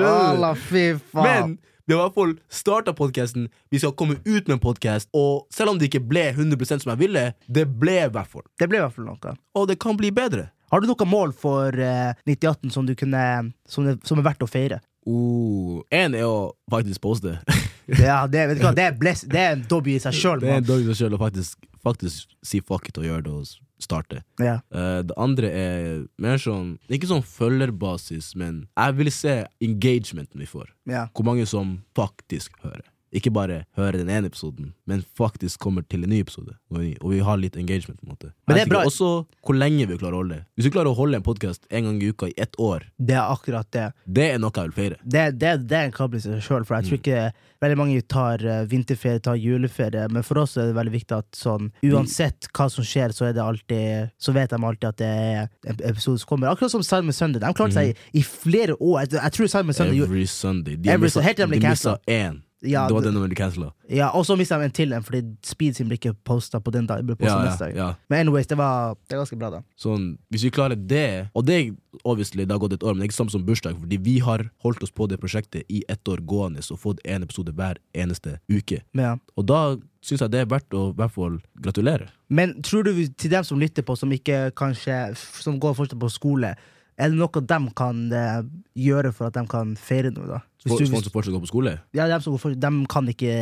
[0.02, 1.54] Alla, fy faen.
[1.54, 3.48] Men vi har i hvert fall starta podkasten.
[3.70, 5.10] Vi skal komme ut med en podkast.
[5.14, 8.46] Og selv om det ikke ble 100% som jeg ville, det ble i hvert fall.
[8.60, 9.36] Det ble i hvert fall noe.
[9.56, 10.48] Og det kan bli bedre.
[10.74, 13.22] Har du noe mål for uh, 9018 som, du kunne,
[13.70, 14.82] som, er, som er verdt å feire?
[15.06, 17.38] Uh, en er å faktisk poste.
[17.86, 20.40] Ja, det, vet du hva, det, er, bless, det er en dobby i seg sjøl.
[20.42, 23.22] det er en dobby i seg selv å faktisk, faktisk si fuck it og gjøre
[23.28, 24.24] det og s- starte.
[24.40, 24.60] Ja.
[24.74, 25.86] Uh, det andre er
[26.22, 30.70] mer sånn Ikke sånn følgerbasis, men jeg vil se engagementen vi får.
[30.90, 31.08] Ja.
[31.16, 32.86] Hvor mange som faktisk hører.
[33.16, 36.52] Ikke bare hører den ene episoden, men faktisk kommer til en ny episode.
[36.72, 38.00] Og vi, og vi har litt engagement.
[38.02, 40.46] på en måte Men det er bra- Også hvor lenge vi klarer å holde det.
[40.58, 43.16] Hvis vi klarer å holde en podkast en gang i uka i ett år, Det
[43.16, 43.94] er akkurat det.
[44.06, 44.98] det er noe jeg vil feire.
[45.06, 48.02] Det, det, det er en kabel i seg sjøl, for jeg tror ikke veldig mange
[48.08, 52.50] tar eh, vinterferie, tar juleferie, men for oss er det veldig viktig at sånn uansett
[52.54, 55.80] hva som skjer, så er det alltid Så vet de alltid at det er en
[55.90, 56.50] episode som kommer.
[56.52, 57.40] Akkurat som Simon Sunday.
[57.40, 59.06] De klarte seg i, i flere år.
[59.06, 60.76] Jeg, jeg tror Simon Sunday gjorde- Every Sunday.
[60.76, 61.10] De Every.
[61.10, 62.36] Helt til de ble de missa cancelled.
[62.36, 62.42] én.
[62.66, 63.72] Ja, det var den de cancela.
[63.90, 66.72] Ja, og så mista de en til en, fordi speed sin ble ikke posta på
[66.74, 67.04] den dag.
[67.06, 67.76] Ble Ja, neste dag.
[67.76, 67.88] ja.
[68.10, 69.62] Men anyways, det var, det var ganske bra, da.
[69.78, 73.08] Sånn, hvis vi klarer det Og det obviously, det har gått et år, men det
[73.08, 76.04] er ikke samme som bursdag, fordi vi har holdt oss på det prosjektet i ett
[76.08, 78.82] år gående og fått en episode hver eneste uke.
[78.94, 79.16] Ja.
[79.38, 82.10] Og da syns jeg det er verdt å i hvert fall gratulere.
[82.30, 86.10] Men tror du til dem som lytter på, som ikke kanskje Som går fortsatt på
[86.10, 86.56] skole,
[86.98, 88.42] er det noe de kan eh,
[88.80, 90.42] gjøre for at de kan feire noe, da?
[90.66, 91.74] Hvis du, for som fortsatt går på skole.
[91.94, 93.34] ja, de, som går for, de kan ikke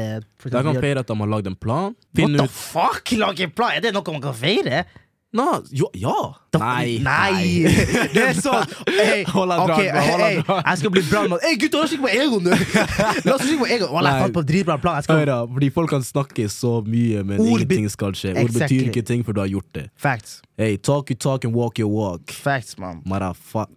[0.41, 1.93] for De kan gjøre- feire at de har lagd en plan.
[1.93, 3.11] What Finne the ut fuck?
[3.15, 3.77] Lage plan?
[3.77, 4.83] Er det noe man kan feire?
[5.33, 6.35] Nå, jo, Ja!
[6.53, 6.99] Nei.
[7.01, 7.65] nei.
[8.13, 8.61] Det er sånn
[8.93, 10.35] hey, Hold han ok, drar, han hey.
[10.45, 11.41] Jeg skal bli brannmann.
[11.41, 12.57] Hey, gutter, la oss kikke på egoen nå!
[13.25, 13.89] La oss kikke på egoen.
[13.95, 15.01] Wallah, Jeg fant på en dritbra plan.
[15.01, 18.35] Skal Hør da, fordi folk kan snakke så mye, men Ord ingenting skal skje.
[18.35, 18.83] Ord Exactly.
[18.83, 19.87] betyr ikke ting før du har gjort det.
[19.97, 20.43] Facts.
[20.61, 22.29] Hey, talk you talk and walk your walk.
[22.29, 22.99] Facts, man.
[23.09, 23.73] Motherfucker.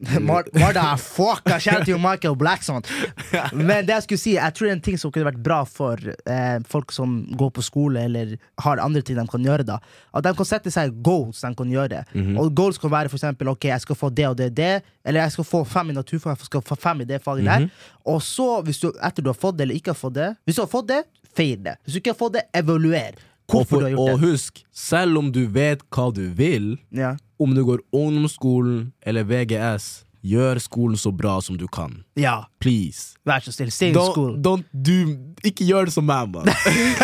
[1.59, 2.85] Shout out til Michael Blackson.
[3.57, 5.63] Men det jeg skulle si, jeg tror det er en ting som kunne vært bra
[5.65, 9.65] for eh, folk som går på skole eller har andre ting de kan gjøre.
[9.73, 9.81] da
[10.13, 12.03] At de kan sette seg goals de kan gjøre.
[12.41, 14.83] Og goals kan være for eksempel ok, jeg skal få det og det og det,
[15.05, 17.69] eller jeg skal få fem i naturfag, jeg skal få fem i det faget der.
[18.07, 20.57] Og så, hvis du, etter du har fått det eller ikke har fått det Hvis
[20.57, 21.03] du har fått det,
[21.37, 21.77] feir det.
[21.85, 23.15] Hvis du ikke har fått det, evaluer.
[23.47, 24.31] Hvorfor for, du har gjort og det.
[24.33, 27.15] husk, selv om du vet hva du vil, Ja.
[27.39, 32.03] om du går ungdomsskolen eller VGS, gjør skolen så bra som du kan.
[32.19, 33.15] ja, Please.
[33.25, 33.71] vær så snill.
[33.71, 34.33] Stay in Don't, school.
[34.43, 36.49] don't do, ikke gjør det som meg, mann.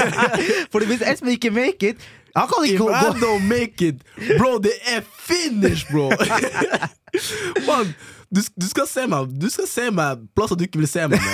[0.73, 2.03] For hvis Espen ikke make it,
[2.37, 4.03] han kan If ikke gå, I don't make it,
[4.39, 6.09] bro, det er finish, bro!
[7.69, 7.93] Man,
[8.35, 11.21] du, du skal se meg Du skal se meg plasser du ikke vil se meg.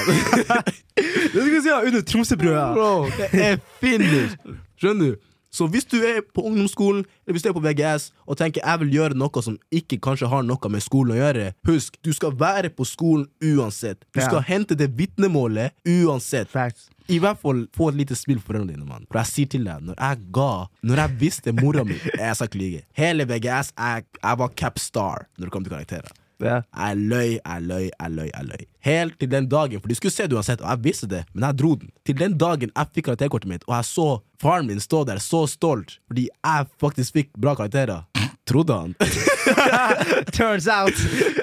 [1.32, 2.64] Du skal si ja, under Tromsøbrua.
[2.74, 2.90] Bro,
[3.32, 4.34] det er finish!
[4.80, 5.24] Skjønner du?
[5.54, 8.80] Så hvis du er på ungdomsskolen eller hvis du er på VGS og tenker jeg
[8.82, 12.34] vil gjøre noe som ikke kanskje har noe med skolen å gjøre, husk, du skal
[12.36, 14.02] være på skolen uansett.
[14.12, 14.26] Du Ja.
[14.28, 16.50] skal hente det vitnemålet uansett.
[16.52, 16.90] Facts.
[17.08, 19.06] I hvert fall få et lite smil for foreldrene dine, mann.
[19.08, 20.52] For jeg sier til deg, når jeg ga
[20.84, 22.86] Når jeg visste mora mi Jeg skal ikke lyve.
[22.98, 26.16] Hele VGS, jeg, jeg var capstar når det kom til karakterer.
[26.38, 26.60] Ja.
[26.70, 28.28] Jeg løy, jeg løy, jeg løy.
[28.30, 31.08] jeg løy Helt til den dagen, for de skulle se det uansett, og jeg visste
[31.10, 31.90] det, men jeg dro den.
[32.06, 34.06] Til den dagen jeg fikk karakterkortet mitt, og jeg så
[34.38, 38.04] faren min stå der så stolt fordi jeg faktisk fikk bra karakterer,
[38.48, 38.96] trodde han.
[40.38, 40.94] Turns out.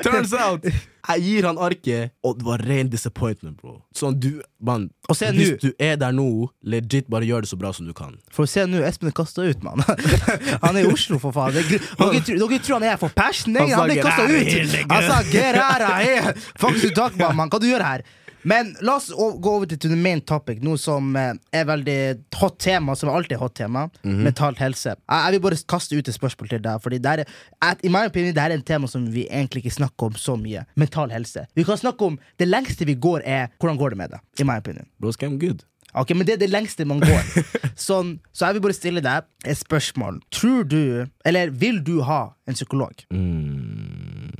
[0.03, 0.65] Turns out!
[1.05, 3.75] Jeg gir han arket, og det var ren disappointment, bro.
[3.93, 5.57] Sånn, du, man Og se Hvis nu.
[5.61, 6.25] du er der nå,
[6.65, 8.15] legit bare gjør det så bra som du kan.
[8.33, 9.83] For se nå, Espen er kasta ut, mann.
[10.65, 11.53] Han er i Oslo, for faen.
[11.53, 13.53] Er Dere, tror- dere tror han er for passion?
[13.59, 14.91] Han Han, han sa, kasta ut!
[14.95, 16.33] Han sa 'get out of here'!
[16.57, 17.53] Fuck you talk about, man.
[17.53, 18.01] Hva du gjør her?
[18.45, 21.97] Men la oss gå over til the main topic, noe som eh, er veldig
[22.37, 23.87] hot tema, som alltid er hot tema.
[24.03, 24.21] Mhm.
[24.27, 24.93] Mentalt helse.
[24.93, 27.23] Jeg, jeg vil bare kaste ut et spørsmål til deg, Fordi det er,
[27.65, 30.37] at, i min opinion, det er en tema som vi egentlig ikke snakker om så
[30.37, 30.65] mye.
[30.77, 31.47] Mental helse.
[31.57, 34.21] Vi kan snakke om Det lengste vi går, er hvordan går det med deg.
[34.39, 34.85] I my opinion.
[35.01, 35.65] Bro, I'm good.
[35.95, 37.43] Ok, men det er det lengste man går.
[37.87, 40.19] sånn, så jeg vil bare stille deg et spørsmål.
[40.35, 43.05] Tror du, eller vil du ha en psykolog?
[43.09, 44.33] Mm,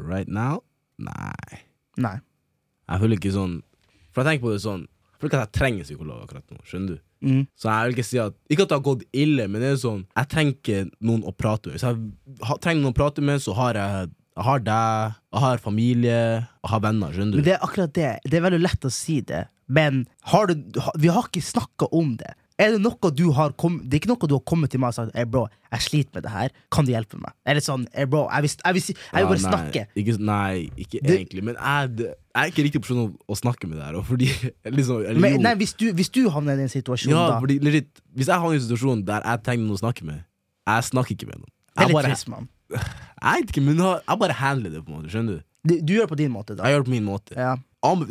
[0.00, 0.62] right now?
[0.98, 1.60] Nei.
[2.00, 2.16] Nei.
[2.88, 3.54] Jeg føler ikke sånn
[4.12, 6.60] For jeg tenker på det sånn Jeg føler ikke at jeg trenger psykolog akkurat nå.
[6.68, 7.02] Skjønner du?
[7.24, 7.46] Mm.
[7.56, 9.80] Så jeg vil ikke si at Ikke at det har gått ille, men det er
[9.80, 11.78] sånn Jeg trenger noen å prate med.
[11.78, 15.44] Hvis jeg ha, trenger noen å prate med, så har jeg Jeg har deg, jeg
[15.46, 17.12] har familie, jeg har venner.
[17.14, 18.12] Skjønner Men det er akkurat det.
[18.26, 20.00] Det er veldig lett å si det, men
[20.32, 22.32] har du, vi har ikke snakka om det.
[22.54, 24.92] Er det noe du har kommet Det er ikke noe du har kommet til meg
[24.92, 27.32] og sagt hey bro, jeg sliter med det her, kan du hjelpe meg?
[27.50, 29.82] Eller sånn, hey bro, jeg vil, jeg vil, jeg vil Ja, bare nei, snakke.
[29.98, 30.52] Ikke, nei,
[30.84, 31.42] ikke Det- egentlig.
[31.48, 33.98] Men jeg, er ikke riktig person å, å snakke med det her.
[34.06, 34.28] fordi,
[34.78, 37.90] liksom, Men, nei, hvis du, hvis du havner i en situasjon ja, da fordi legit,
[38.14, 40.22] Hvis jeg havner i en situasjon der jeg trenger noen å snakke med,
[40.70, 41.50] jeg snakker ikke med noen.
[41.50, 42.48] Det er Jeg litt bare, trist, mann.
[42.78, 45.10] jeg vet ikke, men jeg bare handler det, på en måte.
[45.10, 45.42] Skjønner du?
[45.64, 46.68] Du, du gjør det på din måte, da.
[46.68, 47.34] Jeg gjør det på min måte.
[47.34, 47.56] Ja.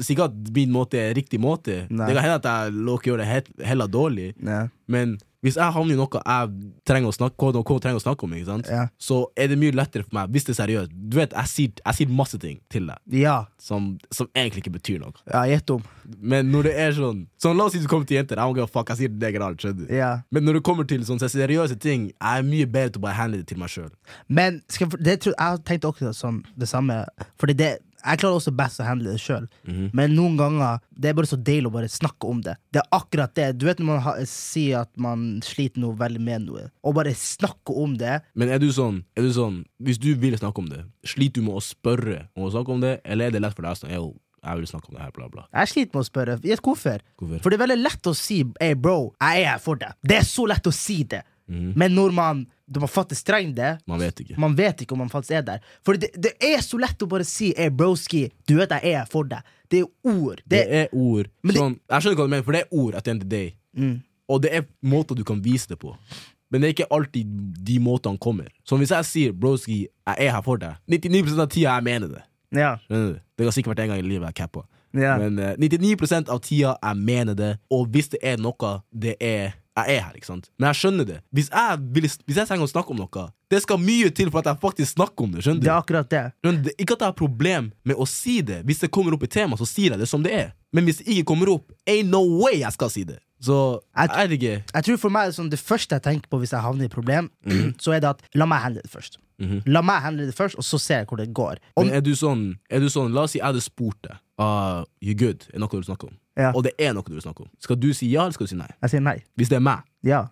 [0.03, 1.83] Sikkert at min måte er riktig måte.
[1.89, 2.07] Nei.
[2.07, 4.65] Det kan hende at jeg låker gjør det helt, heller dårlig, Nei.
[4.87, 6.51] men hvis jeg havner i noe jeg
[6.87, 8.31] trenger å snakke, noe trenger å snakke om?
[8.63, 8.85] Ja.
[8.97, 10.93] så er det mye lettere for meg hvis det er seriøst.
[10.95, 13.33] Du vet, Jeg sier, jeg sier masse ting til deg ja.
[13.59, 15.11] som, som egentlig ikke betyr noe.
[15.27, 15.83] Ja, gjett om.
[16.21, 18.39] Men når det er sånn Sånn, La oss si du kommer til jenter.
[18.39, 19.59] I don't give fuck, jeg sier det generelt.
[19.59, 19.93] skjønner du?
[19.93, 20.11] Ja.
[20.31, 23.19] Men når det kommer til sånne seriøse ting, jeg er mye bedre til å bare
[23.19, 23.91] handle det til meg sjøl.
[24.29, 27.03] Men jeg det, tror- jeg tenkte også sånn, det samme.
[27.35, 27.73] Fordi det,
[28.03, 29.47] jeg klarer også best å handle det sjøl.
[29.67, 29.89] Mhm.
[29.95, 32.57] Men noen ganger det er bare så deilig å bare snakke om det.
[32.73, 33.47] Det er akkurat det.
[33.57, 37.13] Du vet når man har, sier at man sliter noe veldig med noe, og bare
[37.17, 38.19] snakke om det.
[38.35, 41.47] Men er du sånn, er du sånn Hvis du vil snakke om det, sliter du
[41.47, 43.79] med å spørre om å snakke om det, eller er det lett for deg å
[43.81, 44.13] snakke «Yo,
[44.43, 45.43] jeg vil snakke om det her, bla, bla?
[45.55, 46.37] Jeg sliter med å spørre.
[46.43, 47.03] Hvorfor.
[47.19, 47.41] Hvorfor?
[47.43, 49.95] For det er veldig lett å si hey bro, jeg er her for deg.
[50.03, 51.21] Det er så lett å si det.
[51.75, 54.37] Men når man, når man faktisk trenger det, Man vet ikke.
[54.39, 55.59] man vet ikke om man faktisk er der.
[55.85, 59.05] For det, det er så lett å bare si hey broski, du vet jeg er
[59.09, 59.41] for deg.
[59.69, 60.41] Det er ord.
[60.45, 61.29] Det Det, er ord.
[61.53, 63.35] Sånn, jeg skjønner hva du mener, for det er ord at the end of the
[63.35, 63.53] day.
[63.77, 63.95] Mm.
[64.29, 65.95] Og det er måter du kan vise det på.
[66.53, 67.25] Men det er ikke alltid
[67.65, 68.51] de måtene kommer.
[68.63, 72.07] Så hvis jeg sier broski, jeg er her for deg, 99 av tida jeg mener
[72.13, 72.21] det.
[72.53, 72.75] ja.
[72.89, 74.61] Det har sikkert vært en gang i livet jeg cappa.
[74.93, 75.15] Ja.
[75.17, 79.55] Men uh, 99 av tida jeg mener det, og hvis det er noe det er
[79.75, 80.49] jeg er her, ikke sant?
[80.59, 81.19] Men jeg skjønner det.
[81.33, 84.39] Hvis jeg, vil, hvis jeg trenger å snakke om noe, det skal mye til for
[84.43, 85.43] at jeg faktisk snakker om det.
[85.43, 85.65] skjønner du?
[85.65, 86.23] Det er akkurat det.
[86.45, 86.75] Skjønner?
[86.77, 88.63] Ikke at jeg har problem med å si det.
[88.65, 90.51] Hvis det kommer opp i tema, så sier jeg det som det er.
[90.73, 93.19] Men hvis det ikke kommer opp, ain't no way jeg skal si det.
[93.43, 94.63] Så Jeg- jeg vet ikke.
[94.73, 96.85] Jeg tror for meg er det sånn, Det første jeg tenker på hvis jeg havner
[96.85, 97.73] i problem, -hmm.
[97.81, 99.17] så er det at la meg handle det først.
[99.65, 101.57] La meg handle det først, og så ser jeg hvor det går.
[101.75, 104.17] Om, Men er du sånn, er du sånn La oss si jeg hadde spurt deg.
[104.39, 105.45] Uh, you good?
[105.53, 106.15] Er noe du snakker om?
[106.39, 106.51] Ja.
[106.55, 107.51] Og det er noe du vil snakke om.
[107.61, 108.69] Skal du si ja, eller skal du si nei?
[108.81, 109.19] jeg sier nei.
[109.37, 110.23] Hvis det er meg, Ja.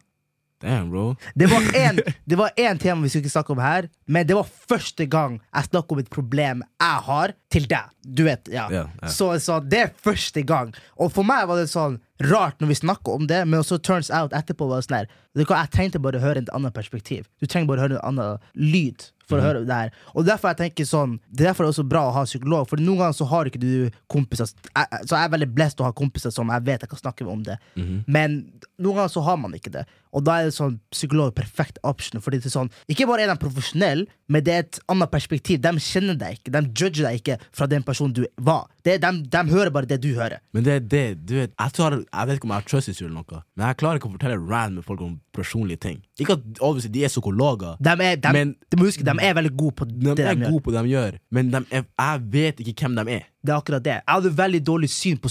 [0.62, 1.16] damn, bro.
[1.34, 4.36] Det var en, det var en tema vi skulle ikke snakke om her, men det
[4.38, 7.90] var første gang jeg snakket om et problem jeg har, til deg.
[8.06, 8.68] Du vet, ja.
[8.70, 9.10] Yeah, yeah.
[9.10, 10.74] Så, så det er første gang.
[11.02, 11.98] Og for meg var det sånn
[12.30, 15.10] rart når vi snakker om det, men så turns out etterpå var det sånn her
[15.34, 17.26] Jeg trengte bare å høre et annet perspektiv.
[17.42, 19.44] Du trenger bare å høre en annen lyd for Mhm.
[19.44, 19.92] å høre det her.
[20.14, 22.68] Og derfor jeg tenker sånn Det er derfor det er også bra å ha psykolog,
[22.70, 25.88] for noen ganger så har ikke du kompiser jeg, Så jeg er veldig blest å
[25.88, 27.58] ha kompiser som jeg vet jeg kan snakke med om det.
[27.78, 28.04] Mhm.
[28.08, 29.86] Men noen ganger så har man ikke det.
[30.14, 32.22] Og da er det sånn psykolog perfekt option.
[32.22, 35.62] Fordi det er sånn, ikke bare er de profesjonelle, men det er et annet perspektiv.
[35.64, 38.68] De kjenner deg ikke, de judger deg ikke fra den personen du var.
[38.84, 40.40] Det er, de, de hører bare det du hører.
[40.56, 42.90] Men det er det, du vet Jeg, tror, jeg vet ikke om jeg har trust
[42.90, 46.00] issue eller noe, men jeg klarer ikke å fortelle rand med folk om personlige ting.
[46.20, 49.56] Ikke at obviously, de er psykologer, De er, de, Men- må huske, de er veldig
[49.58, 50.52] gode på de det er de gjør.
[50.52, 53.28] gode på det de gjør, men de er, jeg vet ikke hvem de er.
[53.42, 53.98] Det er akkurat det.
[53.98, 55.30] Jeg hadde veldig dårlig syn på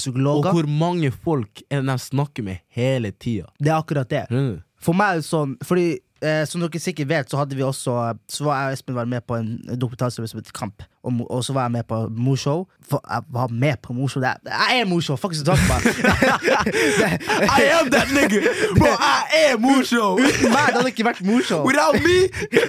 [0.50, 3.46] Og hvor mange folk er det de snakker med hele tida.
[3.58, 4.24] Det er akkurat det.
[4.30, 4.60] Mm.
[4.80, 5.86] For meg er det sånn Fordi
[6.22, 7.94] eh, som dere sikkert vet, så hadde vi også
[8.28, 10.82] Så var jeg og Espen var med på en dokumentarserie som heter Kamp.
[11.02, 12.66] Og, og så var jeg med på Morshow.
[12.88, 14.22] For Jeg var med på Morshow.
[14.22, 15.16] Er- Jeg er Morshow!
[15.16, 15.86] Fuck takk about?
[17.60, 18.40] I am that nigga!
[18.76, 20.18] Bro, jeg er morshow!
[20.20, 21.64] Uten meg det hadde ikke vært Morshow.
[21.66, 22.18] Without me!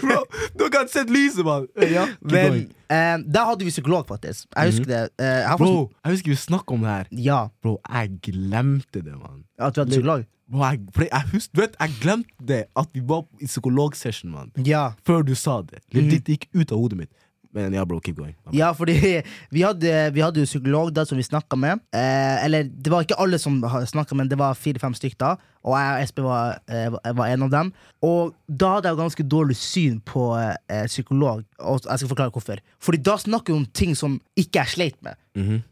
[0.01, 0.21] Bro,
[0.59, 1.67] dere hadde sett lyset, mann!
[1.91, 2.61] Ja, men
[2.91, 4.47] eh, da hadde vi psykolog, faktisk.
[4.55, 5.01] Jeg husker det.
[5.19, 5.73] Eh, jeg Bro,
[6.05, 7.11] jeg husker vi snakka om det her.
[7.29, 9.43] ja, Bro, jeg glemte det, mann.
[9.59, 10.23] at vi hadde psykolog.
[10.51, 14.51] Bro, jeg, jeg, husk, du vet, jeg glemte det at vi var i psykologsession, mann.
[14.67, 14.89] Ja.
[15.07, 15.79] Før du sa det.
[15.95, 17.11] Legit, det gikk ut av hodet mitt.
[17.51, 18.31] Men ja, bro, keep going.
[18.55, 18.93] Ja, fordi
[19.55, 21.81] vi hadde, vi hadde jo psykolog da som vi snakka med.
[21.91, 23.57] Eh, eller det var ikke alle som
[23.91, 25.31] snakka, men det var fire-fem stykker da.
[25.67, 27.73] Og jeg og Espen var, eh, var- en av dem.
[28.07, 31.43] Og da hadde jeg ganske dårlig syn på eh, psykolog.
[31.59, 32.63] Og jeg skal forklare hvorfor.
[32.79, 35.19] Fordi da snakker vi om ting som ikke jeg sleit med.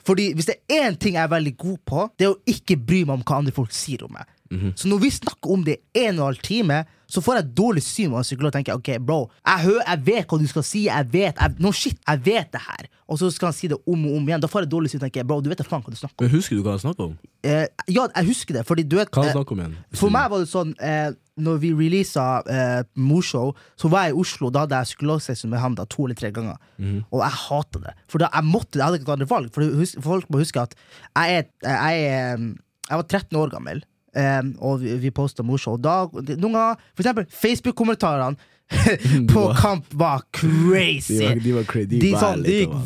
[0.07, 2.75] Fordi hvis det er én ting jeg er veldig god på, det er å ikke
[2.79, 4.27] bry meg om hva andre folk sier om meg.
[4.75, 7.81] Så når vi snakker om det en og en halv time, så får jeg dårlig
[7.85, 8.49] syn av en psykolog.
[8.51, 10.83] og tenker ok, bro, jeg, hører, jeg vet hva du skal si.
[10.85, 12.89] Jeg vet jeg, no shit, jeg vet det her.
[13.09, 14.41] Og så skal han si det om og om igjen.
[14.41, 15.01] Da får jeg dårlig syn.
[15.01, 16.27] tenker jeg, bro, du vet da faen hva du snakker om.
[16.27, 17.15] Men husker du hva han snakker om?
[17.41, 18.65] Eh, ja, jeg husker det.
[18.69, 19.75] Fordi du vet Hva han eh, om igjen?
[19.97, 21.09] For meg var det sånn eh,
[21.39, 24.51] Når vi releasa eh, Morshow, så var jeg i Oslo.
[24.53, 26.61] Da hadde jeg psykologsession med ham da to eller tre ganger.
[27.09, 27.95] Og jeg hata det.
[28.11, 29.53] For da jeg måtte Jeg hadde ikke noe annet valg.
[29.55, 32.49] For husk, folk må huske at jeg er, jeg er
[32.89, 33.81] Jeg var 13 år gammel.
[34.15, 35.43] Eh, og vi, vi posta
[35.73, 38.37] Og Da, noen ganger, for eksempel Facebook-kommentarene
[39.33, 41.15] på var- Kamp var crazy.
[41.17, 41.99] De var, de var crazy.
[42.03, 42.83] De, sånn, de gikk mann.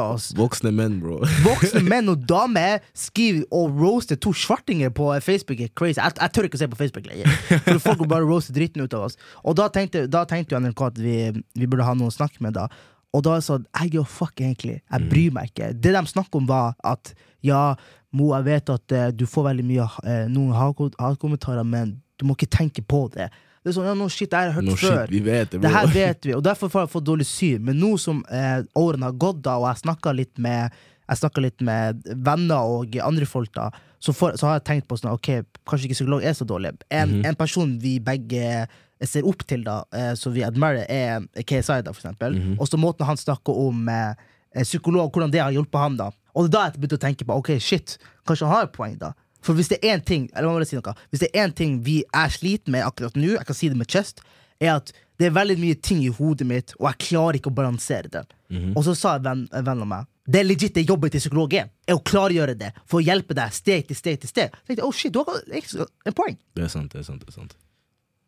[0.00, 0.30] av oss.
[0.38, 1.18] Voksne menn, bro.
[1.44, 5.60] Voksne menn og damer skriver og roaster to svartinger på Facebook.
[5.60, 7.28] er crazy Jeg, jeg tør ikke å se på Facebook lenger.
[7.66, 9.18] For folk bare roaster dritten ut av oss.
[9.44, 11.16] Og da tenkte, da tenkte jo NRK at vi,
[11.60, 12.64] vi burde ha noen å snakke med da.
[13.16, 14.80] Og da sa jeg gir fuck, egentlig.
[14.92, 15.70] Jeg bryr meg ikke.
[15.76, 17.12] Det de snakket om, var at
[17.44, 17.74] ja,
[18.16, 22.24] Mo, jeg vet at eh, du får veldig mye eh, noen hat- hatkommentarer, men du
[22.28, 23.28] må ikke tenke på det.
[23.62, 25.00] Det er sånn, ja, no shit, det har jeg hørt No før.
[25.04, 27.64] shit, vi vet det, Det her vet vi, og derfor har jeg fått dårlig syn.
[27.66, 30.70] Men nå som eh, årene har gått, da, og jeg snakka litt med
[31.06, 33.68] jeg litt med venner og andre folk, da
[34.02, 35.28] så, for, så har jeg tenkt på sånn, ok,
[35.66, 36.72] kanskje ikke psykolog er så dårlig.
[36.90, 38.66] En, en person vi begge
[39.06, 42.36] ser opp til, da, eh, som vi admirer, er KSI, da, for eksempel.
[42.58, 44.14] Og så måten han snakker om eh,
[44.62, 46.10] psykolog, hvordan det har hjulpet ham, da.
[46.36, 47.96] Og da jeg begynte å tenke på ok, shit,
[48.28, 49.12] kanskje han har et poeng, da.
[49.46, 51.52] For hvis det er én ting Eller må jeg si noe Hvis det er en
[51.54, 54.24] ting vi er sliter med akkurat nå, jeg kan si det med chest,
[54.58, 57.56] er at det er veldig mye ting i hodet mitt, og jeg klarer ikke å
[57.56, 58.24] balansere det.
[58.74, 61.22] Og så sa en venn, en venn av meg det er legit det jobben til
[61.22, 61.68] psykolog er.
[61.86, 64.50] Er å klargjøre det for å hjelpe deg steg til steg til steg.
[64.50, 66.36] Så tenkte jeg, oh shit, du har ikke en poeng.
[66.58, 67.22] Det er sant, det er sant.
[67.22, 67.54] det er sant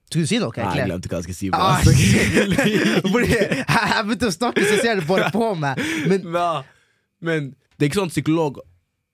[0.08, 0.54] Skulle du si noe?
[0.54, 1.50] Nei, jeg glemte hva jeg skulle si.
[1.52, 1.96] Ah, jeg,
[3.90, 5.82] jeg begynte å snakke, så ser du bare på meg.
[6.08, 6.62] Men Nei,
[7.18, 8.58] Men det er ikke sånn at psykolog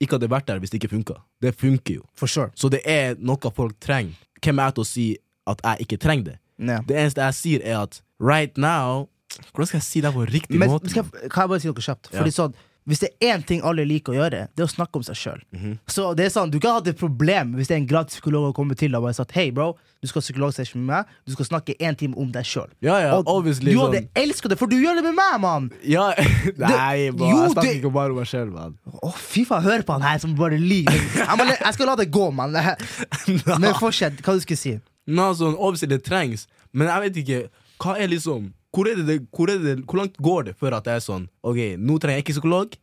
[0.01, 1.15] ikke hadde vært der hvis det ikke funka.
[1.41, 2.03] Det funker jo.
[2.17, 2.49] for sure.
[2.55, 4.13] Så det er noe folk trenger.
[4.43, 5.05] Hvem er jeg til å si
[5.47, 6.37] at jeg ikke trenger det?
[6.59, 6.79] Ja.
[6.87, 9.07] Det eneste jeg sier, er at right now
[9.51, 10.89] Hvordan skal jeg si det på riktig Men måte?
[10.89, 12.07] skal, jeg- kan jeg bare si noe kjapt?
[12.13, 12.19] Ja.
[12.21, 12.53] Fordi sånn,
[12.85, 15.15] Hvis det er én ting alle liker å gjøre, det er å snakke om seg
[15.17, 15.39] sjøl.
[15.55, 15.71] Mhm.
[15.89, 18.45] Så det er sånn, Du kan ha et problem hvis det er en gratis psykolog
[18.45, 19.71] som kommer til og bare sagt Hei, bro,
[20.01, 22.69] du skal ha psykologsession med meg, du skal snakke én time om deg sjøl.
[22.85, 25.71] Ja, ja, obviously du sånn- hadde elska det, for du gjør det med meg, mann!
[25.83, 26.11] Ja,
[26.61, 28.77] Nei, bro, jo, jeg snakker det- ikke bare om meg sjøl, mann.
[29.01, 30.93] Å, fy faen, hør på han her som bare lyver.
[30.93, 32.53] Jeg, jeg skal la det gå, mann.
[33.59, 34.21] Men fortsett.
[34.21, 34.75] Hva du skulle si?
[35.07, 37.41] Nå, sånn, obviously det trengs, men jeg vet ikke
[37.81, 40.97] Hva er liksom Hvor, det, det- hvor, det, hvor langt går det før at det
[40.99, 42.75] er sånn Ok, nå trenger jeg ikke psykolog.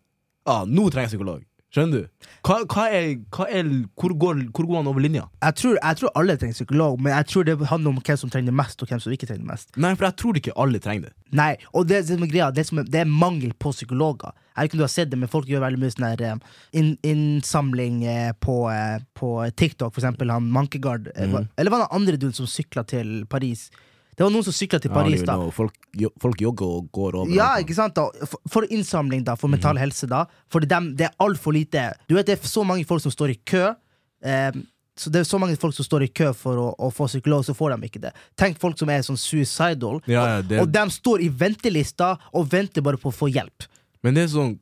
[0.48, 1.42] Ah, nå trenger jeg psykolog.
[1.72, 2.26] Skjønner du?
[2.44, 5.22] Hva, hva er, hva er, hvor, går, hvor går han over linja?
[5.40, 8.32] Jeg tror, jeg tror alle trenger psykolog, men jeg tror det handler om hvem som
[8.34, 9.70] trenger det mest, og hvem som ikke trenger det mest.
[9.80, 11.12] Nei, for jeg tror ikke alle trenger det.
[11.40, 14.34] Nei, og det, er greia, det, er, det er mangel på psykologer.
[14.52, 16.24] Jeg vet ikke om du har sett det, men folk gjør veldig mye sånn her
[16.28, 16.36] eh,
[16.76, 21.08] inn, innsamling eh, på, eh, på TikTok, for eksempel han Mankegard.
[21.16, 23.70] hva- Eller var det andre duden som sykla til Paris?
[24.16, 25.38] Det var noen som sykla til Paris, da.
[25.56, 25.72] Folk,
[26.20, 27.30] folk jogger og går over.
[27.32, 31.06] Ja, ikke sant da For, for innsamling da, for mental helse da For dem, det
[31.08, 33.62] er alt for lite Du vet, det er så mange folk som står i kø
[33.72, 34.52] eh,
[35.00, 37.46] Så det er så mange folk som står i kø For å, å få psykolog,
[37.48, 40.68] så får de ikke det Tenk folk som er sånn suicidal Ja, ja, det- Og
[40.76, 43.64] de står i ventelista Og venter bare på å få hjelp
[44.04, 44.58] Men det er sånn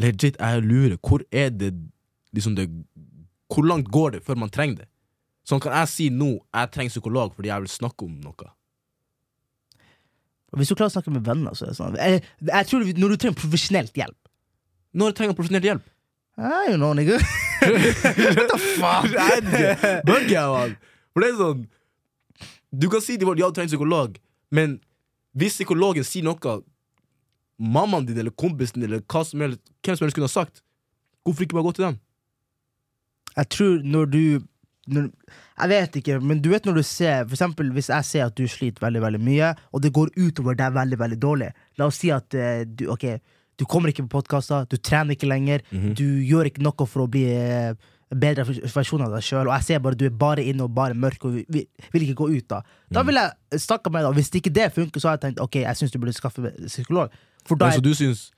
[0.00, 0.96] Legit, jeg lurer.
[1.02, 1.72] Hvor er det
[2.36, 2.68] liksom det
[3.50, 4.89] Hvor langt går det før man trenger det?
[5.50, 8.50] Sånn kan jeg si nå jeg trenger psykolog fordi jeg vil snakke om noe.
[10.58, 12.98] Hvis du klarer å snakke med venner så er det sånn jeg, jeg tror du-
[13.00, 14.16] når du trenger profesjonelt hjelp
[14.98, 15.84] Når trenger profesjonelt hjelp?
[16.40, 19.06] I don't know, nigga What the fuck?
[20.08, 20.74] Bugger jeg, mann?
[21.14, 21.62] For det er sånn
[22.82, 24.18] Du kan si til folk ja, du trenger psykolog,
[24.54, 24.78] men
[25.38, 26.56] hvis psykologen sier noe
[27.60, 30.62] mammaen din eller kompisen din eller hva som helst, hvem som helst kunne ha sagt,
[31.26, 31.98] hvorfor ikke bare gå til dem?
[33.36, 34.22] Jeg tror når du
[34.92, 35.10] når,
[35.60, 38.36] Jeg vet ikke, men du vet når du ser For eksempel hvis jeg ser at
[38.38, 42.00] du sliter veldig veldig mye, og det går utover deg veldig veldig dårlig La oss
[42.02, 43.20] si at eh, du, okay,
[43.60, 47.10] du kommer ikke på podkaster, du trener ikke lenger, du gjør ikke noe for å
[47.12, 47.74] bli eh,
[48.10, 50.96] bedre versjon av deg sjøl, og jeg ser bare du er bare inne og bare
[50.98, 52.46] mørk og vil, vil ikke gå ut.
[52.50, 55.26] Da Da vil jeg snakke med deg, og hvis ikke det funker, så har jeg
[55.28, 57.14] tenkt ok, jeg syns du burde skaffe psykolog.
[57.46, 58.30] For da Men, så er, du syns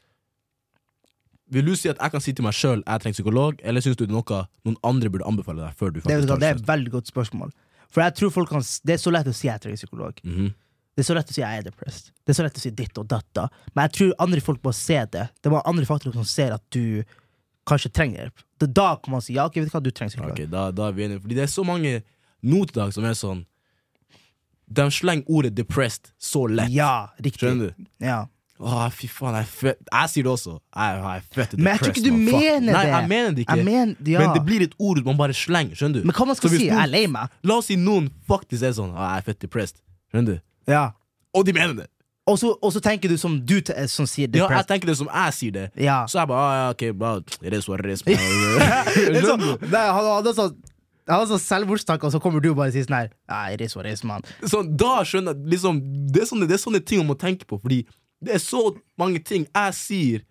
[1.53, 3.99] Vil du si at jeg kan si til meg sjøl jeg trenger psykolog, eller syns
[3.99, 6.49] du det er noe noen andre burde anbefale deg før du det, faktisk tar det
[6.49, 7.53] er et veldig godt spørsmål.
[7.93, 10.21] For jeg tror folk kan Det er så lett å si jeg trenger psykolog.
[10.25, 10.53] Mhm.
[10.93, 12.11] Det er så lett å si jeg er depressed.
[12.25, 13.27] Det er så lett å si ditt og datt.
[13.33, 13.49] da.
[13.75, 15.29] Men jeg tror andre folk må se det.
[15.43, 17.03] Det var andre faktorer som ser at du
[17.67, 18.43] kanskje trenger hjelp.
[18.61, 20.37] Da kan man si ja, ok, vet du hva, du trenger psykolog.
[20.37, 21.23] Ok, da, da er vi enige.
[21.25, 22.03] Fordi det er så mange
[22.43, 23.45] nå til dags som er sånn
[24.73, 26.71] De slenger ordet 'depressed' så lett.
[26.71, 27.41] Ja, riktig.
[27.41, 27.87] Skjønner du?
[28.01, 28.27] Ja.
[28.63, 29.81] Åh, fy faen, jeg, er født.
[29.89, 30.53] jeg sier det også.
[30.55, 32.75] Jeg, jeg er født Men jeg tror ikke du mener det.
[32.77, 33.57] Nei, jeg mener det ikke.
[33.59, 34.21] Jeg mener, ja.
[34.23, 35.75] Men det blir et ord man bare slenger.
[35.79, 36.07] Skjønner du?
[36.07, 36.61] Men hva man skal si?
[36.61, 36.69] Noen?
[36.71, 37.33] Jeg er lei meg.
[37.49, 39.83] La oss si noen faktisk er sånn Åh, 'Jeg er født depressed'.
[40.13, 40.45] Skjønner du?
[40.71, 40.85] Ja.
[41.35, 41.89] Og de mener det.
[42.27, 43.57] Og så, og så tenker du som du
[43.91, 45.71] som sier Ja, jeg tenker det som jeg sier det.
[45.75, 46.05] Ja.
[46.07, 48.07] Så jeg bare ah, ok, bare it is what it is.
[48.07, 48.15] man.
[48.15, 49.67] Det er Skjønner så, du?
[49.73, 50.55] nei, han hadde sånn
[51.03, 53.67] han hadde sånn selvmordstanker, og så kommer du bare og sier sånn her Nei, det
[53.73, 55.81] så det er, sånn, da skjønner jeg liksom,
[56.15, 57.81] det, er sånne, det er sånne ting man må tenke på, fordi
[58.23, 58.63] det er så
[59.01, 60.25] mange ting jeg sier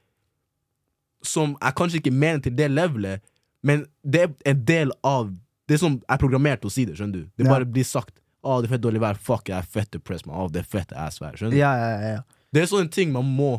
[1.26, 3.22] som jeg kanskje ikke mener til det levelet,
[3.62, 5.32] men det er en del av
[5.70, 7.28] Det som er programmert til å si det, skjønner du.
[7.40, 8.18] Det bare blir sagt.
[8.44, 9.16] Å, det er fett dårlig vær.
[9.16, 10.42] Fuck, jeg er fett depressed, man.
[10.42, 11.38] Å, det er fett ass vær.
[11.40, 11.60] Skjønner du?
[11.62, 12.24] Ja, ja, ja.
[12.52, 13.54] Det er sånne ting man må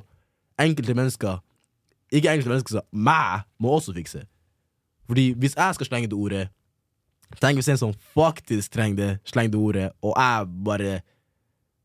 [0.60, 1.38] Enkelte mennesker
[2.12, 4.26] Ikke enkelte mennesker, så meg må også fikse.
[5.08, 6.42] Fordi hvis jeg skal slenge det ordet
[7.40, 10.90] Tenk hvis en som faktisk trenger det, slenger det ordet, og jeg bare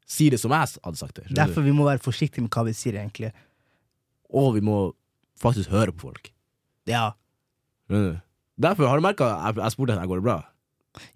[0.08, 1.28] sier det som jeg hadde sagt det.
[1.36, 3.34] Derfor vi må være forsiktige med hva vi sier, egentlig.
[4.32, 4.78] Og vi må
[5.41, 6.32] faktisk høre på folk.
[6.88, 7.12] Ja.
[7.88, 10.39] Derfor har du merka jeg, jeg spurte henne går det bra.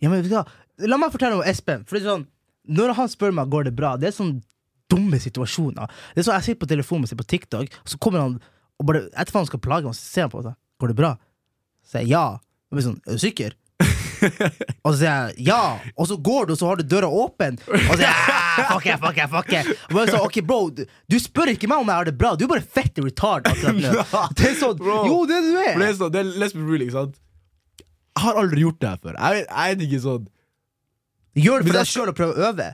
[0.04, 0.46] Ja, men vet du hva?
[0.92, 1.86] La meg fortelle om Espen.
[1.88, 2.28] For det er sånn,
[2.70, 4.36] Når han spør meg går det bra, det er sånn
[4.92, 5.90] dumme situasjoner.
[6.14, 8.36] Det er sånn, Jeg sitter på telefonen og ser på TikTok, og så kommer han
[8.82, 11.12] og bare etterpå han skal plage meg, så ser han på meg går det bra.
[11.86, 12.26] Så sier jeg ja.
[12.72, 13.56] Og blir sånn, er du sikker?
[14.86, 15.60] og så sier jeg ja,
[15.96, 17.58] og så går du, og så har du døra åpen.
[17.68, 19.72] Og så sier jeg "Ah, fuck it, fuck it, fuck it.
[19.92, 22.34] Og jeg sa ok, bro, du, du spør ikke meg om jeg har det bra,
[22.36, 24.06] du er bare fett retard akkurat nå.
[24.38, 25.00] Det er sånn, Bro.
[25.10, 25.74] jo, det du er.
[25.80, 25.98] det er.
[26.00, 27.18] sånn, det er let's be real, ikke sant?
[27.82, 29.18] Jeg har aldri gjort det her før.
[29.18, 30.30] Jeg, jeg er ikke sånn
[31.42, 32.66] Gjør det for deg sjøl å prøv å øve.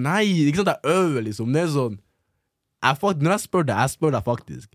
[0.00, 1.50] Nei, ikke sant jeg øver, liksom.
[1.52, 4.68] Det er sånn jeg, Når jeg spør deg, jeg spør deg faktisk.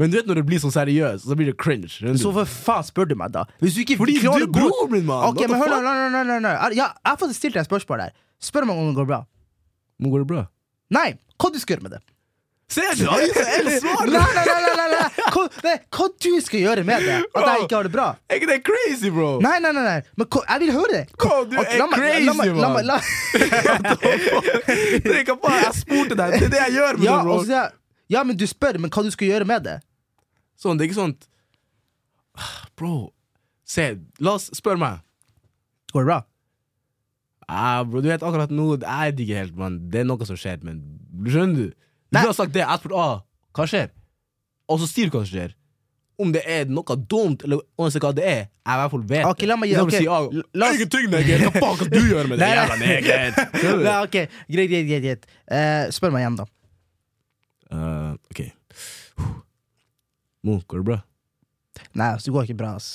[0.00, 1.90] Men du vet når det blir sånn seriøst, så blir det cringe.
[2.18, 3.44] Så for faen spør du meg, da?
[3.60, 5.26] Hvis du ikke Fordi du er broren min, mann!
[5.28, 5.84] Ok, men hør fuck?
[5.84, 6.54] nei, nei, nei.
[6.78, 8.16] Ja, jeg har faktisk stilt deg et spørsmål der.
[8.42, 9.20] Spør meg om det går bra.
[10.02, 10.46] Om går det bra?
[10.96, 12.02] Nei, hva du skal gjøre med det?
[12.72, 13.04] Ser du?
[13.04, 14.06] Han gir så eldre svar!
[14.08, 15.08] Nei, nei, nei, nei, nei.
[15.34, 17.18] Hva, nei, hva du skal gjøre med det?
[17.36, 18.06] At jeg ikke har det bra?
[18.32, 19.26] Er ikke det crazy, bro?
[19.44, 19.98] Nei, nei, nei, nei.
[20.16, 21.02] Men hva, jeg vil høre det.
[21.20, 23.02] Hva, du er la meg- crazy, la meg- la meg- la-
[25.44, 26.38] bare Jeg spurte deg.
[26.38, 27.36] Det er det jeg gjør med Ja, det, bro.
[27.36, 27.70] og så sier jeg,
[28.12, 29.78] ja, men du spør, men hva du skal gjøre med det?
[30.60, 31.16] Sånn, det er ikke sånn
[32.78, 33.12] Bro,
[33.68, 33.90] se,
[34.24, 35.00] la oss spørre meg.
[35.92, 36.20] Går det bra?
[37.52, 39.74] Ah, bro, du vet akkurat nå Jeg ikke helt, mann.
[39.92, 40.78] Det er noe som skjer, men
[41.28, 41.74] skjønner du?
[42.12, 42.62] Du har sagt det.
[42.64, 43.18] Jeg spurte ah,
[43.56, 43.90] hva skjer,
[44.72, 45.52] og så sier du hva som skjer.
[46.22, 49.24] Om det er noe dumt, eller uansett hva det er, jeg i hvert fall vet
[49.26, 49.82] Ok, la meg gi- det.
[49.82, 50.26] ok, Si, ah,
[50.60, 51.44] la oss- Ingenting, neger!
[51.48, 53.38] Hva faen kan du gjøre med det, jævla neger?
[53.88, 54.18] Nei, ok,
[54.56, 55.26] greit, greit, greit.
[55.50, 56.46] Eh, spør meg igjen, da.
[57.72, 58.42] Eh, ok.
[60.42, 60.98] Mo, går det bra?
[61.96, 62.90] Nei, altså, det går ikke bra, ass.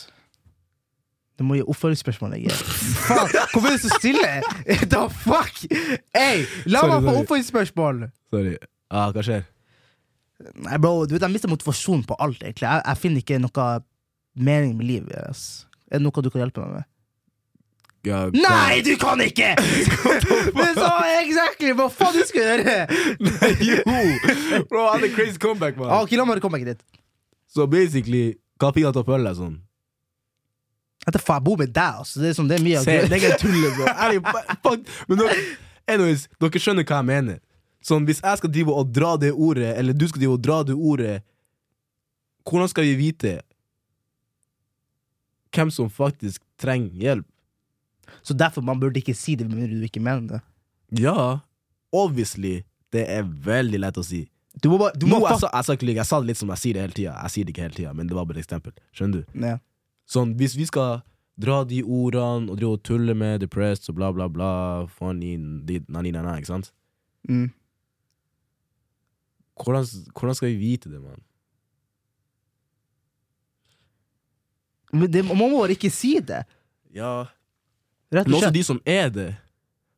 [1.38, 2.34] Du må gi oppfølgingsspørsmål.
[3.08, 4.32] Faen, hvorfor er du så stille?
[4.90, 5.60] The fuck?
[6.16, 8.08] Hey, la Sorry, meg få oppfølgingsspørsmål!
[8.34, 8.56] Sorry.
[8.90, 9.46] Ah, hva skjer?
[10.66, 12.42] Nei, bro, du vet, Jeg mister motivasjon på alt.
[12.44, 13.68] egentlig Jeg, jeg finner ikke noe
[14.38, 15.18] mening med livet.
[15.30, 15.46] Ass.
[15.90, 16.90] Er det noe du kan hjelpe meg med?
[18.08, 19.54] Ja, Nei, du kan ikke!
[20.58, 20.90] Men så
[21.20, 22.76] exactly hva faen du skal gjøre!
[23.28, 23.78] Nei, jo!
[24.70, 25.92] Bro, han hadde crazy comeback, man.
[25.92, 26.84] Ah, ok, La meg komme meg ditt.
[27.52, 29.58] Så basically, hva fikk han til å føle deg sånn?
[31.08, 32.20] Faen, jeg bor med deg, altså.
[32.20, 33.88] Det er, som, det er mye Se, det er ikke tull, bro.
[34.04, 34.22] Ærlig,
[34.66, 34.90] fuck.
[35.08, 35.38] Men dere,
[35.88, 37.40] anyways, dere skjønner hva jeg mener.
[37.88, 40.60] Sånn, Hvis jeg skal drive og dra det ordet, eller du skal drive og dra
[40.68, 41.16] det ordet,
[42.48, 43.38] hvordan skal vi vite
[45.56, 47.28] hvem som faktisk trenger hjelp?
[48.28, 50.42] Så derfor man burde ikke si det med mindre du ikke mener det.
[51.00, 51.40] Ja,
[51.96, 52.58] obviously.
[52.92, 54.26] Det er veldig lett å si.
[54.58, 56.50] Du må bare du Nå, jeg, sa, jeg, sa ikke jeg sa det litt som
[56.52, 57.14] jeg sier det hele tida.
[57.24, 58.74] Jeg sier det ikke hele tida, men det var bare et eksempel.
[58.96, 59.38] Skjønner du?
[59.46, 59.58] Ja.
[60.10, 61.02] Sånn, Hvis vi skal
[61.38, 64.50] dra de ordene og og tulle med depressed og bla, bla, bla
[64.98, 65.36] funny,
[65.68, 66.72] di- na, na, na, ikke sant?
[67.30, 67.52] Mm.
[69.62, 69.86] Hvordan,
[70.18, 71.22] hvordan skal vi vite det, mann?
[74.94, 76.44] Men det, man må bare ikke si det.
[76.96, 77.28] Ja
[78.12, 79.30] Rett Men også de som er det.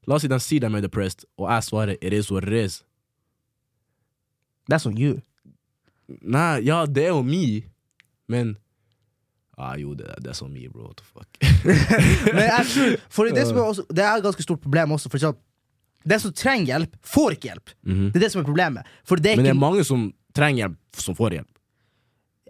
[0.07, 2.53] La oss si de sier de er depressed, og jeg svarer it is what it
[2.53, 2.79] is.
[4.69, 5.19] That's on you.
[6.21, 7.61] Nei, ja, det er jo me,
[8.29, 8.57] men
[9.59, 10.87] Ah, jo, det, det er så me, bro.
[10.87, 11.27] What the fuck?
[12.33, 15.11] Men jeg tror For det, er også, det er et ganske stort problem også.
[15.11, 15.35] For sånn,
[16.07, 17.73] Den som trenger hjelp, får ikke hjelp.
[17.83, 18.05] Mhm.
[18.13, 18.87] Det er det som er problemet.
[19.03, 20.05] Det er Men det er mange som
[20.37, 21.49] trenger hjelp, som får hjelp.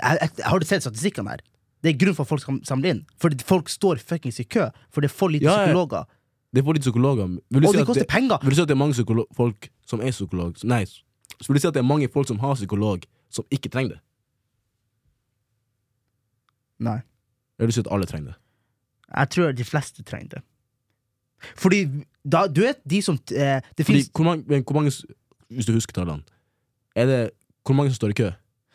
[0.04, 1.42] jeg, jeg, har du sett statistikkene her?
[1.84, 3.06] Det er grunn for at folk skal samle inn.
[3.22, 4.66] Fordi folk står fuckings i kø.
[4.92, 5.66] For det er for lite Ja, ja.
[5.70, 6.04] psykologer.
[6.56, 7.28] Det for lite psykologer.
[7.28, 8.38] Vil du, Og si det koster det, penger.
[8.42, 11.62] vil du si at det er mange folk som er psykolog Nei, så vil du
[11.62, 14.00] si at det er mange folk som har psykolog, som ikke trenger det?
[16.80, 17.00] Nei.
[17.60, 18.38] Eller vil du si at alle trenger det?
[19.16, 20.42] Jeg tror de fleste trenger det.
[21.56, 21.86] Fordi
[22.28, 24.92] da, du vet de som eh, Det fins hvor, mange, hvor mange,
[25.50, 26.24] hvis du husker tallene,
[26.96, 27.20] er det
[27.66, 28.30] hvor mange som står i kø?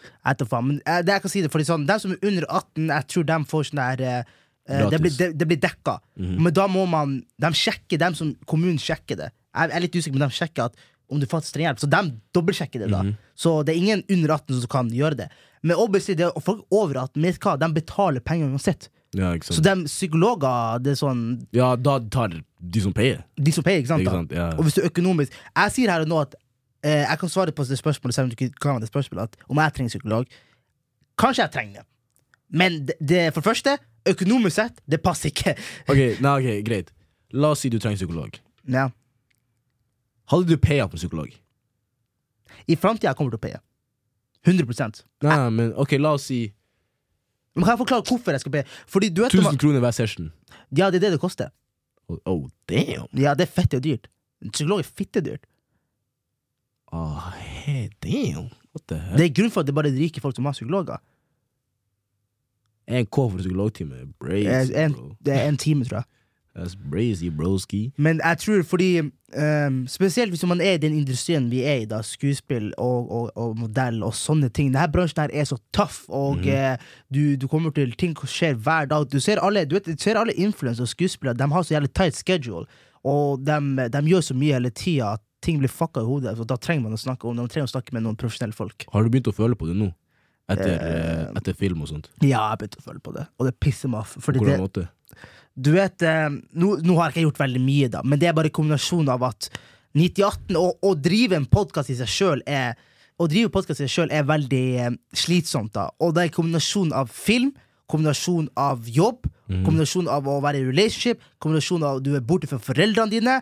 [0.05, 2.89] Jeg men eh, det jeg kan si det Fordi sånn, De som er under 18,
[2.89, 4.33] jeg tror de får sånn der eh,
[4.69, 5.99] eh, det, blir, det, det blir dekka.
[6.19, 6.43] Mhm.
[6.43, 9.31] Men da må man De sjekker dem som kommunen sjekker det.
[9.55, 10.77] Jeg er litt usikker, men de sjekker at
[11.13, 11.83] om du faktisk trenger hjelp.
[11.85, 12.01] Så de
[12.35, 12.91] dobbeltsjekker det.
[12.91, 13.17] da Mhm.
[13.37, 15.29] Så det er ingen under 18 som kan gjøre det.
[15.63, 18.89] Men obviously, det er folk over 18 vet hva, de betaler penger uansett.
[19.15, 21.21] Ja, Så de psykologer det er sånn
[21.55, 23.23] Ja, da tar de som payer.
[23.39, 24.03] De som peier, ikke sant?
[24.03, 24.33] Ikke sant?
[24.35, 24.49] Ja.
[24.59, 26.35] Og hvis du økonomisk Jeg sier her og nå at
[26.85, 29.75] jeg kan svare på det spørsmålet selv om du ikke kan det spørsmålet om jeg
[29.77, 30.27] trenger psykolog.
[31.19, 31.87] Kanskje jeg trenger det.
[32.55, 33.77] Men det, det, for det første,
[34.07, 35.57] økonomisk sett, det passer ikke.
[35.91, 36.93] Ok, nei, ok, greit.
[37.35, 38.37] La oss si du trenger psykolog.
[38.71, 38.89] Ja.
[40.31, 41.33] Hadde du paya på psykolog?
[42.69, 43.63] I framtida kommer jeg til å paye.
[44.45, 46.43] 100% Nei, men ok, la oss si
[47.55, 48.67] Men Kan jeg forklare hvorfor jeg skal paye?
[48.93, 50.33] Fordi du vet om 1000 kroner hver session.
[50.75, 51.53] Ja, det er det det koster.
[52.11, 53.07] Oh, oh damn!
[53.17, 54.11] Ja, det er fette dyrt.
[54.51, 55.47] Psykolog er fittedyrt.
[56.95, 58.51] Oh, hey, damn!
[58.75, 59.19] What the hell?
[59.19, 61.01] Det er grunn for at det er bare rike folk som har psykologer.
[62.87, 64.05] En K for psykologtime.
[64.21, 65.15] Brazy, bro.
[65.25, 66.05] det er en time, tror jeg.
[66.55, 67.93] That's brazy, broski.
[67.99, 71.85] Men jeg tror fordi um, Spesielt hvis man er i den industrien vi er i,
[71.91, 74.71] da skuespill og, og, og modell og sånne ting.
[74.71, 76.49] Denne bransjen her er så tøff, og Mhm.
[76.49, 76.77] eh,
[77.15, 79.09] du, du kommer til ting som skjer hver dag.
[79.11, 81.91] Du ser alle, du vet, du ser alle influensere og skuespillere, de har så jævlig
[81.95, 82.67] tight schedule,
[83.05, 83.59] og de,
[83.91, 86.35] de gjør så mye hele tida at ting blir fucka i hodet.
[86.49, 87.45] Da trenger man å snakke om det.
[87.45, 88.87] Man trenger å snakke med noen profesjonelle folk.
[88.93, 89.91] Har du begynt å føle på det nå?
[90.51, 92.11] Etter, Eh, eh, etter film og sånt?
[92.21, 94.11] Ja, jeg begynte å føle på det, og det pisser meg av.
[94.21, 94.89] På hvordan måte?
[95.57, 98.37] Du vet, eh, nå, nå har jeg ikke gjort veldig mye, da, men det er
[98.37, 99.49] bare kombinasjonen av at
[99.95, 102.75] 9018 og å drive en podkast i seg sjøl er
[103.15, 105.85] Å drive podcast i seg selv er veldig eh, slitsomt, da.
[106.03, 107.53] Og det er kombinasjon av film,
[107.87, 112.49] kombinasjon av jobb, kombinasjon av å være i relationship, kombinasjon av at du er borte
[112.51, 113.37] fra foreldrene dine,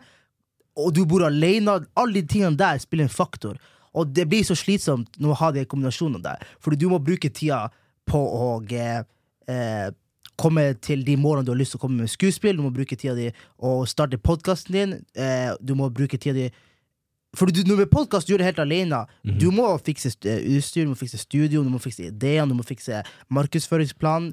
[0.76, 1.80] og du bor alene.
[1.96, 3.58] Alle de tingene der spiller en faktor.
[3.92, 6.44] Og det blir så slitsomt du har de kombinasjonene der.
[6.60, 7.66] Fordi du må bruke tida
[8.08, 9.02] på å eh,
[9.52, 9.90] eh,
[10.40, 12.56] komme til de målene du har lyst til å komme med skuespill.
[12.56, 13.28] Du må bruke tida di
[13.60, 14.94] å starte podkasten din.
[15.14, 16.50] Eh, du må bruke tida di
[17.32, 19.06] For du, når med podkast gjør du det helt alene.
[19.24, 22.64] Du må fikse eh, utstyr, du må fikse studio, du må fikse ideene, du må
[22.68, 23.00] fikse
[23.32, 24.32] markedsføringsplan.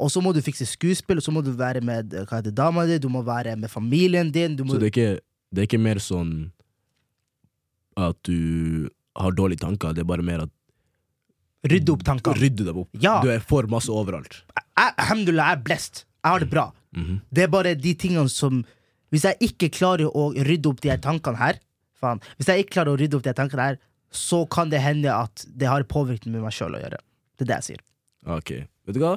[0.00, 2.54] Og så må du fikse skuespill, og så må du være med eh, hva heter
[2.54, 4.56] dama di, du må være med familien din.
[4.58, 5.20] Du må, Så det er, ikke,
[5.50, 6.32] det er ikke mer sånn
[7.98, 8.88] at du
[9.18, 10.52] har dårlige tanker, det er bare mer at
[11.70, 12.38] rydde opp tankene.
[12.40, 12.88] Rydde dem opp.
[13.02, 13.18] Ja.
[13.24, 14.38] Du er for masse overalt.
[14.80, 16.04] Alhamdulillah, jeg er blessed.
[16.24, 16.66] Jeg har det bra.
[16.96, 17.20] Mhm.
[17.32, 18.64] Det er bare de tingene som
[19.10, 21.56] Hvis jeg ikke klarer å rydde opp de her tankene her
[21.98, 23.78] faen, Hvis jeg ikke klarer å rydde opp de her tankene her,
[24.10, 26.98] så kan det hende at det har påvirkning med meg sjøl å gjøre.
[27.36, 27.82] Det er det jeg sier.
[28.26, 28.50] Ok,
[28.86, 29.16] vet du hva?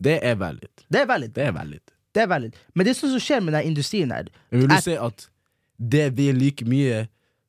[0.00, 0.70] Det er valid.
[0.88, 1.32] Det er valid.
[1.36, 1.92] Det er valid.
[2.14, 2.56] Det er valid.
[2.74, 4.28] Men det er sånn som skjer med den industrien her.
[4.50, 5.28] Men vil du si at
[5.78, 7.04] det vil like mye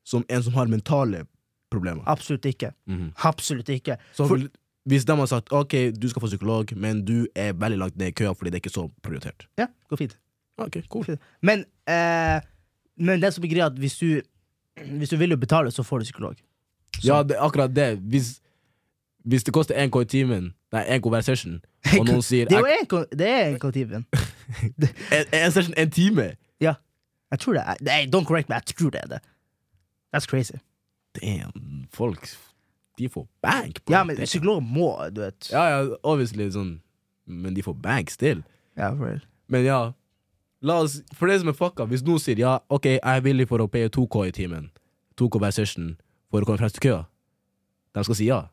[0.07, 1.23] som en som har mentale
[1.71, 2.03] problemer?
[2.07, 2.73] Absolutt ikke.
[2.87, 3.11] Mhm.
[3.25, 3.97] Absolutt ikke.
[4.13, 4.47] Så For-
[4.89, 8.07] hvis de har sagt ok, du skal få psykolog, men du er veldig langt ned
[8.07, 9.47] i køa fordi det er ikke så prioritert.
[9.57, 10.17] Ja, går fint.
[10.57, 11.17] Ok, cool.
[11.41, 12.39] Men, eh,
[12.97, 14.21] men det som er greia, at hvis du,
[14.77, 16.35] hvis du vil jo betale, så får du psykolog.
[16.99, 17.99] Så- Ja, det akkurat det.
[17.99, 18.41] Hvis,
[19.25, 21.61] hvis det koster 1K i timen, nei, 1K hver session,
[21.99, 23.57] og noen sier Det er jo jeg, en, ko- det er
[25.11, 26.73] en en, session en time Ja.
[27.31, 29.21] Jeg tror det er Nei, Don't correct me, jeg tror det er det.
[30.13, 30.57] That's crazy.
[31.21, 32.27] Damn, folk
[32.99, 33.79] De får bank.
[33.85, 35.49] På Ja, men Det- psykologer må, du vet.
[35.51, 36.79] ja, ja, obviously sånn
[37.27, 38.43] Men de får bank still.
[38.77, 39.21] Ja, for real.
[39.47, 39.91] Men ja,
[40.61, 43.47] la oss For det som er fucka, hvis noen sier ja, ok, jeg er villig
[43.47, 44.69] for å paye 2K i timen,
[45.17, 45.97] 2K hver session,
[46.31, 47.05] for å komme frem til køa,
[47.95, 48.47] de skal si ja.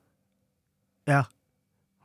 [1.07, 1.24] Ja.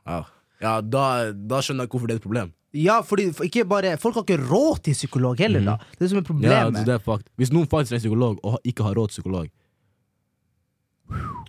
[0.06, 0.24] Ja,
[0.60, 2.52] ja da, da skjønner jeg hvorfor det er et problem.
[2.74, 5.76] Ja, fordi for ikke bare, folk har ikke råd til psykolog heller, da.
[5.92, 6.78] Det er det som er problemet.
[6.80, 7.28] Ja, det er fakt.
[7.38, 9.46] Hvis noen faktisk er psykolog og ikke har råd til psykolog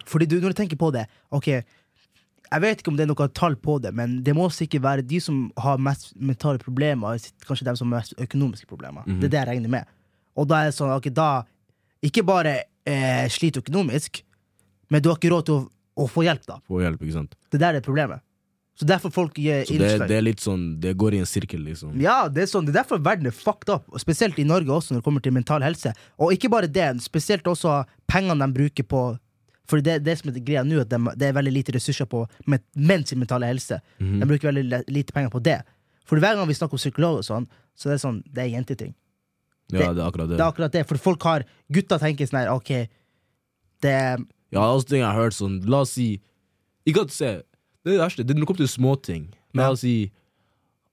[0.06, 3.28] Fordi du, når du tenker på det Ok, Jeg vet ikke om det er noe
[3.34, 7.48] tall på det, men det må sikkert være de som har mest mentale problemer, er
[7.48, 9.02] kanskje de som har mest økonomiske problemer.
[9.08, 9.20] Mhm.
[9.20, 9.90] Det er det jeg regner med.
[10.38, 11.44] Og da er det sånn, ok, da
[12.06, 12.52] Ikke bare
[12.86, 14.22] eh, sliter økonomisk,
[14.94, 15.62] men du har ikke råd til å,
[15.98, 16.60] å få hjelp, da.
[16.70, 17.34] Få hjelp, ikke sant.
[17.50, 18.22] Det der er problemet.
[18.76, 21.62] Så derfor folk gir Så det, det er litt sånn Det går i en sirkel,
[21.64, 21.94] liksom.
[22.02, 24.92] Ja, det er sånn, det er derfor verden er fucked up, spesielt i Norge også
[24.92, 25.94] når det kommer til mental helse.
[26.20, 29.04] Og ikke bare det, spesielt også pengene de bruker på
[29.66, 32.28] For det, det som er greia nå, at de, det er veldig lite ressurser på
[32.46, 33.80] men- menns mentale helse.
[33.98, 34.20] Mhm.
[34.22, 35.64] De bruker veldig lite penger på det.
[36.06, 38.52] For hver gang vi snakker om psykolog og sånn, så det er sånn, det er
[38.60, 38.94] jenteting.
[39.74, 40.38] Ja, det er akkurat det.
[40.38, 42.88] Det er akkurat det, for folk har Gutta tenker sånn her, ok,
[43.82, 43.96] det
[44.54, 46.20] Ja, også ting jeg har hørt sånn La oss si
[46.86, 47.32] Ikke at se
[47.86, 48.24] Det er det verste.
[48.26, 49.26] Det er kommer til småting.
[49.54, 49.72] La Ja.
[49.72, 50.12] oss si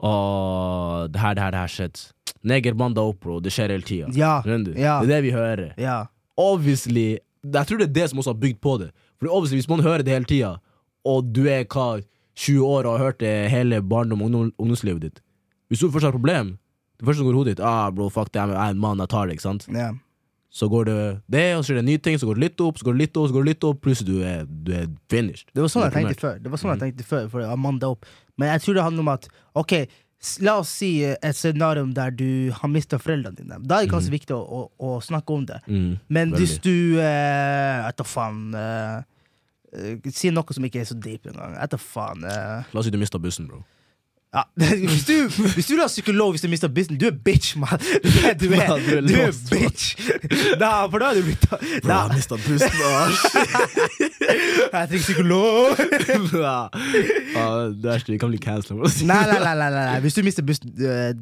[0.02, 2.00] Åh, det her, det her, det her skjedd.
[2.44, 3.38] Neger banda opp, bro.
[3.40, 4.08] Det skjer hele tida.
[4.18, 4.40] Ja.
[4.76, 5.00] Ja.
[5.00, 5.74] Det er det vi hører.
[5.78, 6.06] Ja.
[6.36, 8.90] Obviously Jeg tror det er det som også har bygd på det.
[9.18, 10.56] For obviously Hvis man hører det hele tida,
[11.04, 12.02] og du er hva
[12.36, 15.20] 20 år og har hørt det hele barndom og ungdomslivet ditt
[15.70, 16.58] Hvis du først har et problem,
[16.98, 18.98] det første som går i hodet ditt Ah, bro, fuck det, jeg er en mann,
[18.98, 19.32] jeg tar det.
[19.38, 19.66] ikke sant?
[20.52, 20.94] Så går det
[21.32, 23.00] det, og så skjer det nye ting, så går det litt opp, så går det
[23.06, 25.46] litt opp, så går det litt opp, plutselig du er, du er finished.
[25.56, 26.34] Det var sånn jeg tenkte før.
[26.44, 28.04] Det var sånn jeg tenkte før For Amanda opp
[28.36, 29.28] Men jeg tror det handler om at
[29.62, 29.72] Ok,
[30.44, 33.56] la oss si eh, et scenario der du har mista foreldrene dine.
[33.64, 34.60] Da er det kanskje viktig å, å,
[34.92, 35.58] å snakke om det.
[35.66, 39.02] Mm, Men hvis du eh, vet da faen eh,
[39.72, 41.56] eh, Si noe som ikke er så deep engang.
[41.56, 42.22] Vet da faen.
[42.28, 42.68] eh.
[42.76, 43.64] La oss si du mista bussen, bro.
[44.34, 44.42] Ja.
[44.92, 47.78] hvis, du, hvis du er psykolog hvis du mister business, du er bitch, mann!
[48.02, 49.96] Du er, du er, du er du er lost, bitch!
[50.60, 52.80] Da, for da er du blitt Bro, jeg mista bussen,
[54.72, 55.76] Jeg trenger psykolog!
[56.32, 56.56] ja.
[57.36, 58.78] ja, det verste, vi kan bli cancelled.
[58.80, 58.88] bro.
[59.06, 60.00] Nei, nei, nei, nei, nei, nei.
[60.00, 61.12] Hvis du mister bussen eh,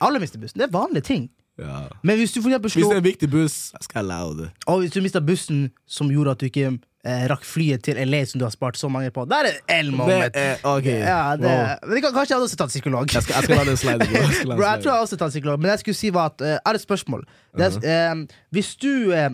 [0.00, 0.60] Alle mister bussen.
[0.60, 1.28] Det er vanlige ting.
[1.58, 1.84] Ja.
[2.02, 4.32] Men hvis du for eksempel Hvis det slår er en viktig buss, jeg skal allow
[4.38, 4.50] det.
[4.66, 8.22] Og hvis du mister bussen som gjorde at du ikke eh, rakk flyet til LA
[8.26, 10.34] som du har spart så mange på, Der er det L-moment.
[10.34, 10.86] Det er, ok.
[10.86, 11.88] Ja, det, Wow.
[11.88, 13.08] men det kanskje jeg hadde også tatt psykolog.
[13.14, 14.22] Jeg skal, jeg skal la slide, bro.
[14.22, 16.54] Jeg Bro, jeg tror jeg også tatt psykolog, men jeg skulle si var at uh,
[16.56, 17.26] er et spørsmål.
[17.56, 19.30] Det er, uh, hvis du uh,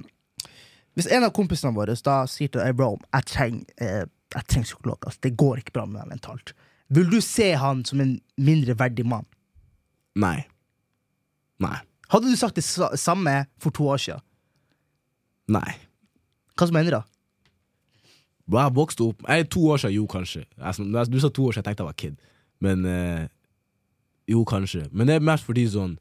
[0.98, 4.66] Hvis en av kompisene våre da sier til deg bro, jeg trenger eh, jeg trenger
[4.66, 6.52] psykolog, altså, det går ikke bra med meg mentalt,
[6.90, 9.24] vil du se han som en mindre verdig mann?
[10.18, 10.42] Nei.
[11.62, 11.76] Nei.
[12.10, 12.64] Hadde du sagt det
[12.98, 14.22] samme for to år siden?
[15.50, 15.78] Nei.
[16.58, 17.06] Hva som ender Bro,
[18.59, 20.44] jeg vokste opp Jeg to år siden, jo, kanskje.
[20.59, 22.16] Jeg, du sa to år siden, jeg tenkte jeg var kid.
[22.61, 23.28] Men eh,
[24.30, 24.88] Jo, kanskje.
[24.92, 25.98] Men det er mest fordi sånn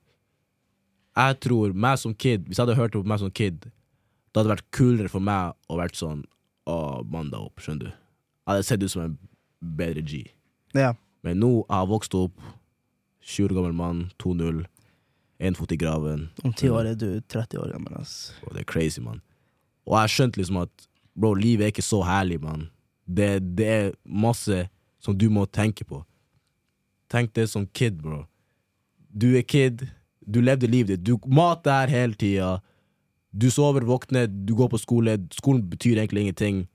[1.18, 4.38] Jeg tror meg som kid Hvis jeg hadde hørt det på meg som kid, det
[4.39, 6.24] hadde vært kulere for meg å vært sånn
[6.70, 7.91] Å, mann deg opp, skjønner du.
[7.91, 9.16] Jeg hadde sett ut som en
[9.60, 10.24] bedre G.
[10.78, 10.93] Ja.
[11.26, 12.38] Men nå jeg har vokst opp,
[13.26, 14.62] 20 år gammel mann, 2-0,
[15.41, 16.28] én fot i graven.
[16.45, 17.97] Om ti år er du 30 år gammel.
[18.00, 18.32] ass.
[18.45, 19.22] Og det er crazy, mann.
[19.88, 20.86] Og jeg har skjønt liksom at
[21.20, 22.67] bro, livet er ikke så herlig, mann.
[23.09, 24.67] Det, det er masse
[25.03, 26.01] som du må tenke på.
[27.09, 28.24] Tenk det som kid, bro.
[29.09, 29.88] Du er kid,
[30.30, 31.05] du levde livet ditt.
[31.07, 32.59] Du mat der hele tida.
[33.34, 35.17] Du sover, våkner, du går på skole.
[35.34, 36.67] Skolen betyr egentlig ingenting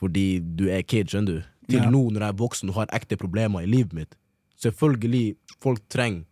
[0.00, 1.48] fordi du er kid, skjønner du.
[1.68, 1.90] Til Ja.
[1.92, 4.14] nå når jeg er voksen og har ekte problemer i livet mitt.
[4.56, 6.24] Selvfølgelig, folk trenger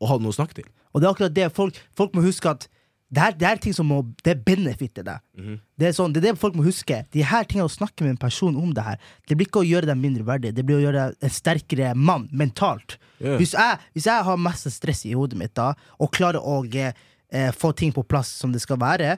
[0.00, 0.64] å ha noe å snakke til.
[0.94, 2.68] Og det er akkurat det folk, folk må huske at
[3.14, 5.22] det, her, det er ting som må Det er benefit til deg.
[5.38, 5.60] Mhm.
[5.80, 7.00] Det er sånn, det er det folk må huske.
[7.14, 9.66] De her tingene å snakke med en person om det her, det blir ikke å
[9.66, 12.96] gjøre deg mindre verdig, det blir å gjøre deg en sterkere mann mentalt.
[13.18, 13.38] Yeah.
[13.40, 17.50] Hvis, jeg, hvis jeg har masse stress i hodet mitt da, og klarer å eh,
[17.54, 19.16] få ting på plass som det skal være,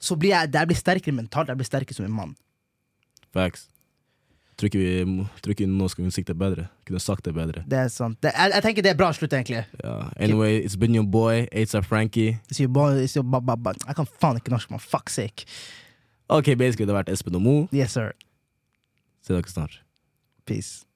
[0.00, 2.36] så blir jeg, jeg blir sterkere mentalt, jeg blir sterkere som en mann.
[3.34, 3.68] Facts.
[4.58, 6.66] Tror ikke vi tror ikke skal vi sikte bedre.
[6.86, 7.62] Kunne sagt det bedre.
[7.70, 8.18] Det er sant.
[8.22, 9.62] Det, jeg, jeg tenker det er bra slutt, egentlig.
[9.84, 10.10] Yeah.
[10.16, 12.40] Anyway, it's been your boy, Aza Frankie.
[12.50, 13.72] It's your boy, it's your ba, ba, ba.
[13.86, 14.82] jeg kan faen ikke norsk, man.
[14.82, 15.46] Fuck sake.
[16.28, 17.56] Ok, basically det har vært Espen og Mo.
[17.72, 18.10] Yes, sir.
[19.22, 19.78] Se dere snart.
[20.44, 20.87] Peace.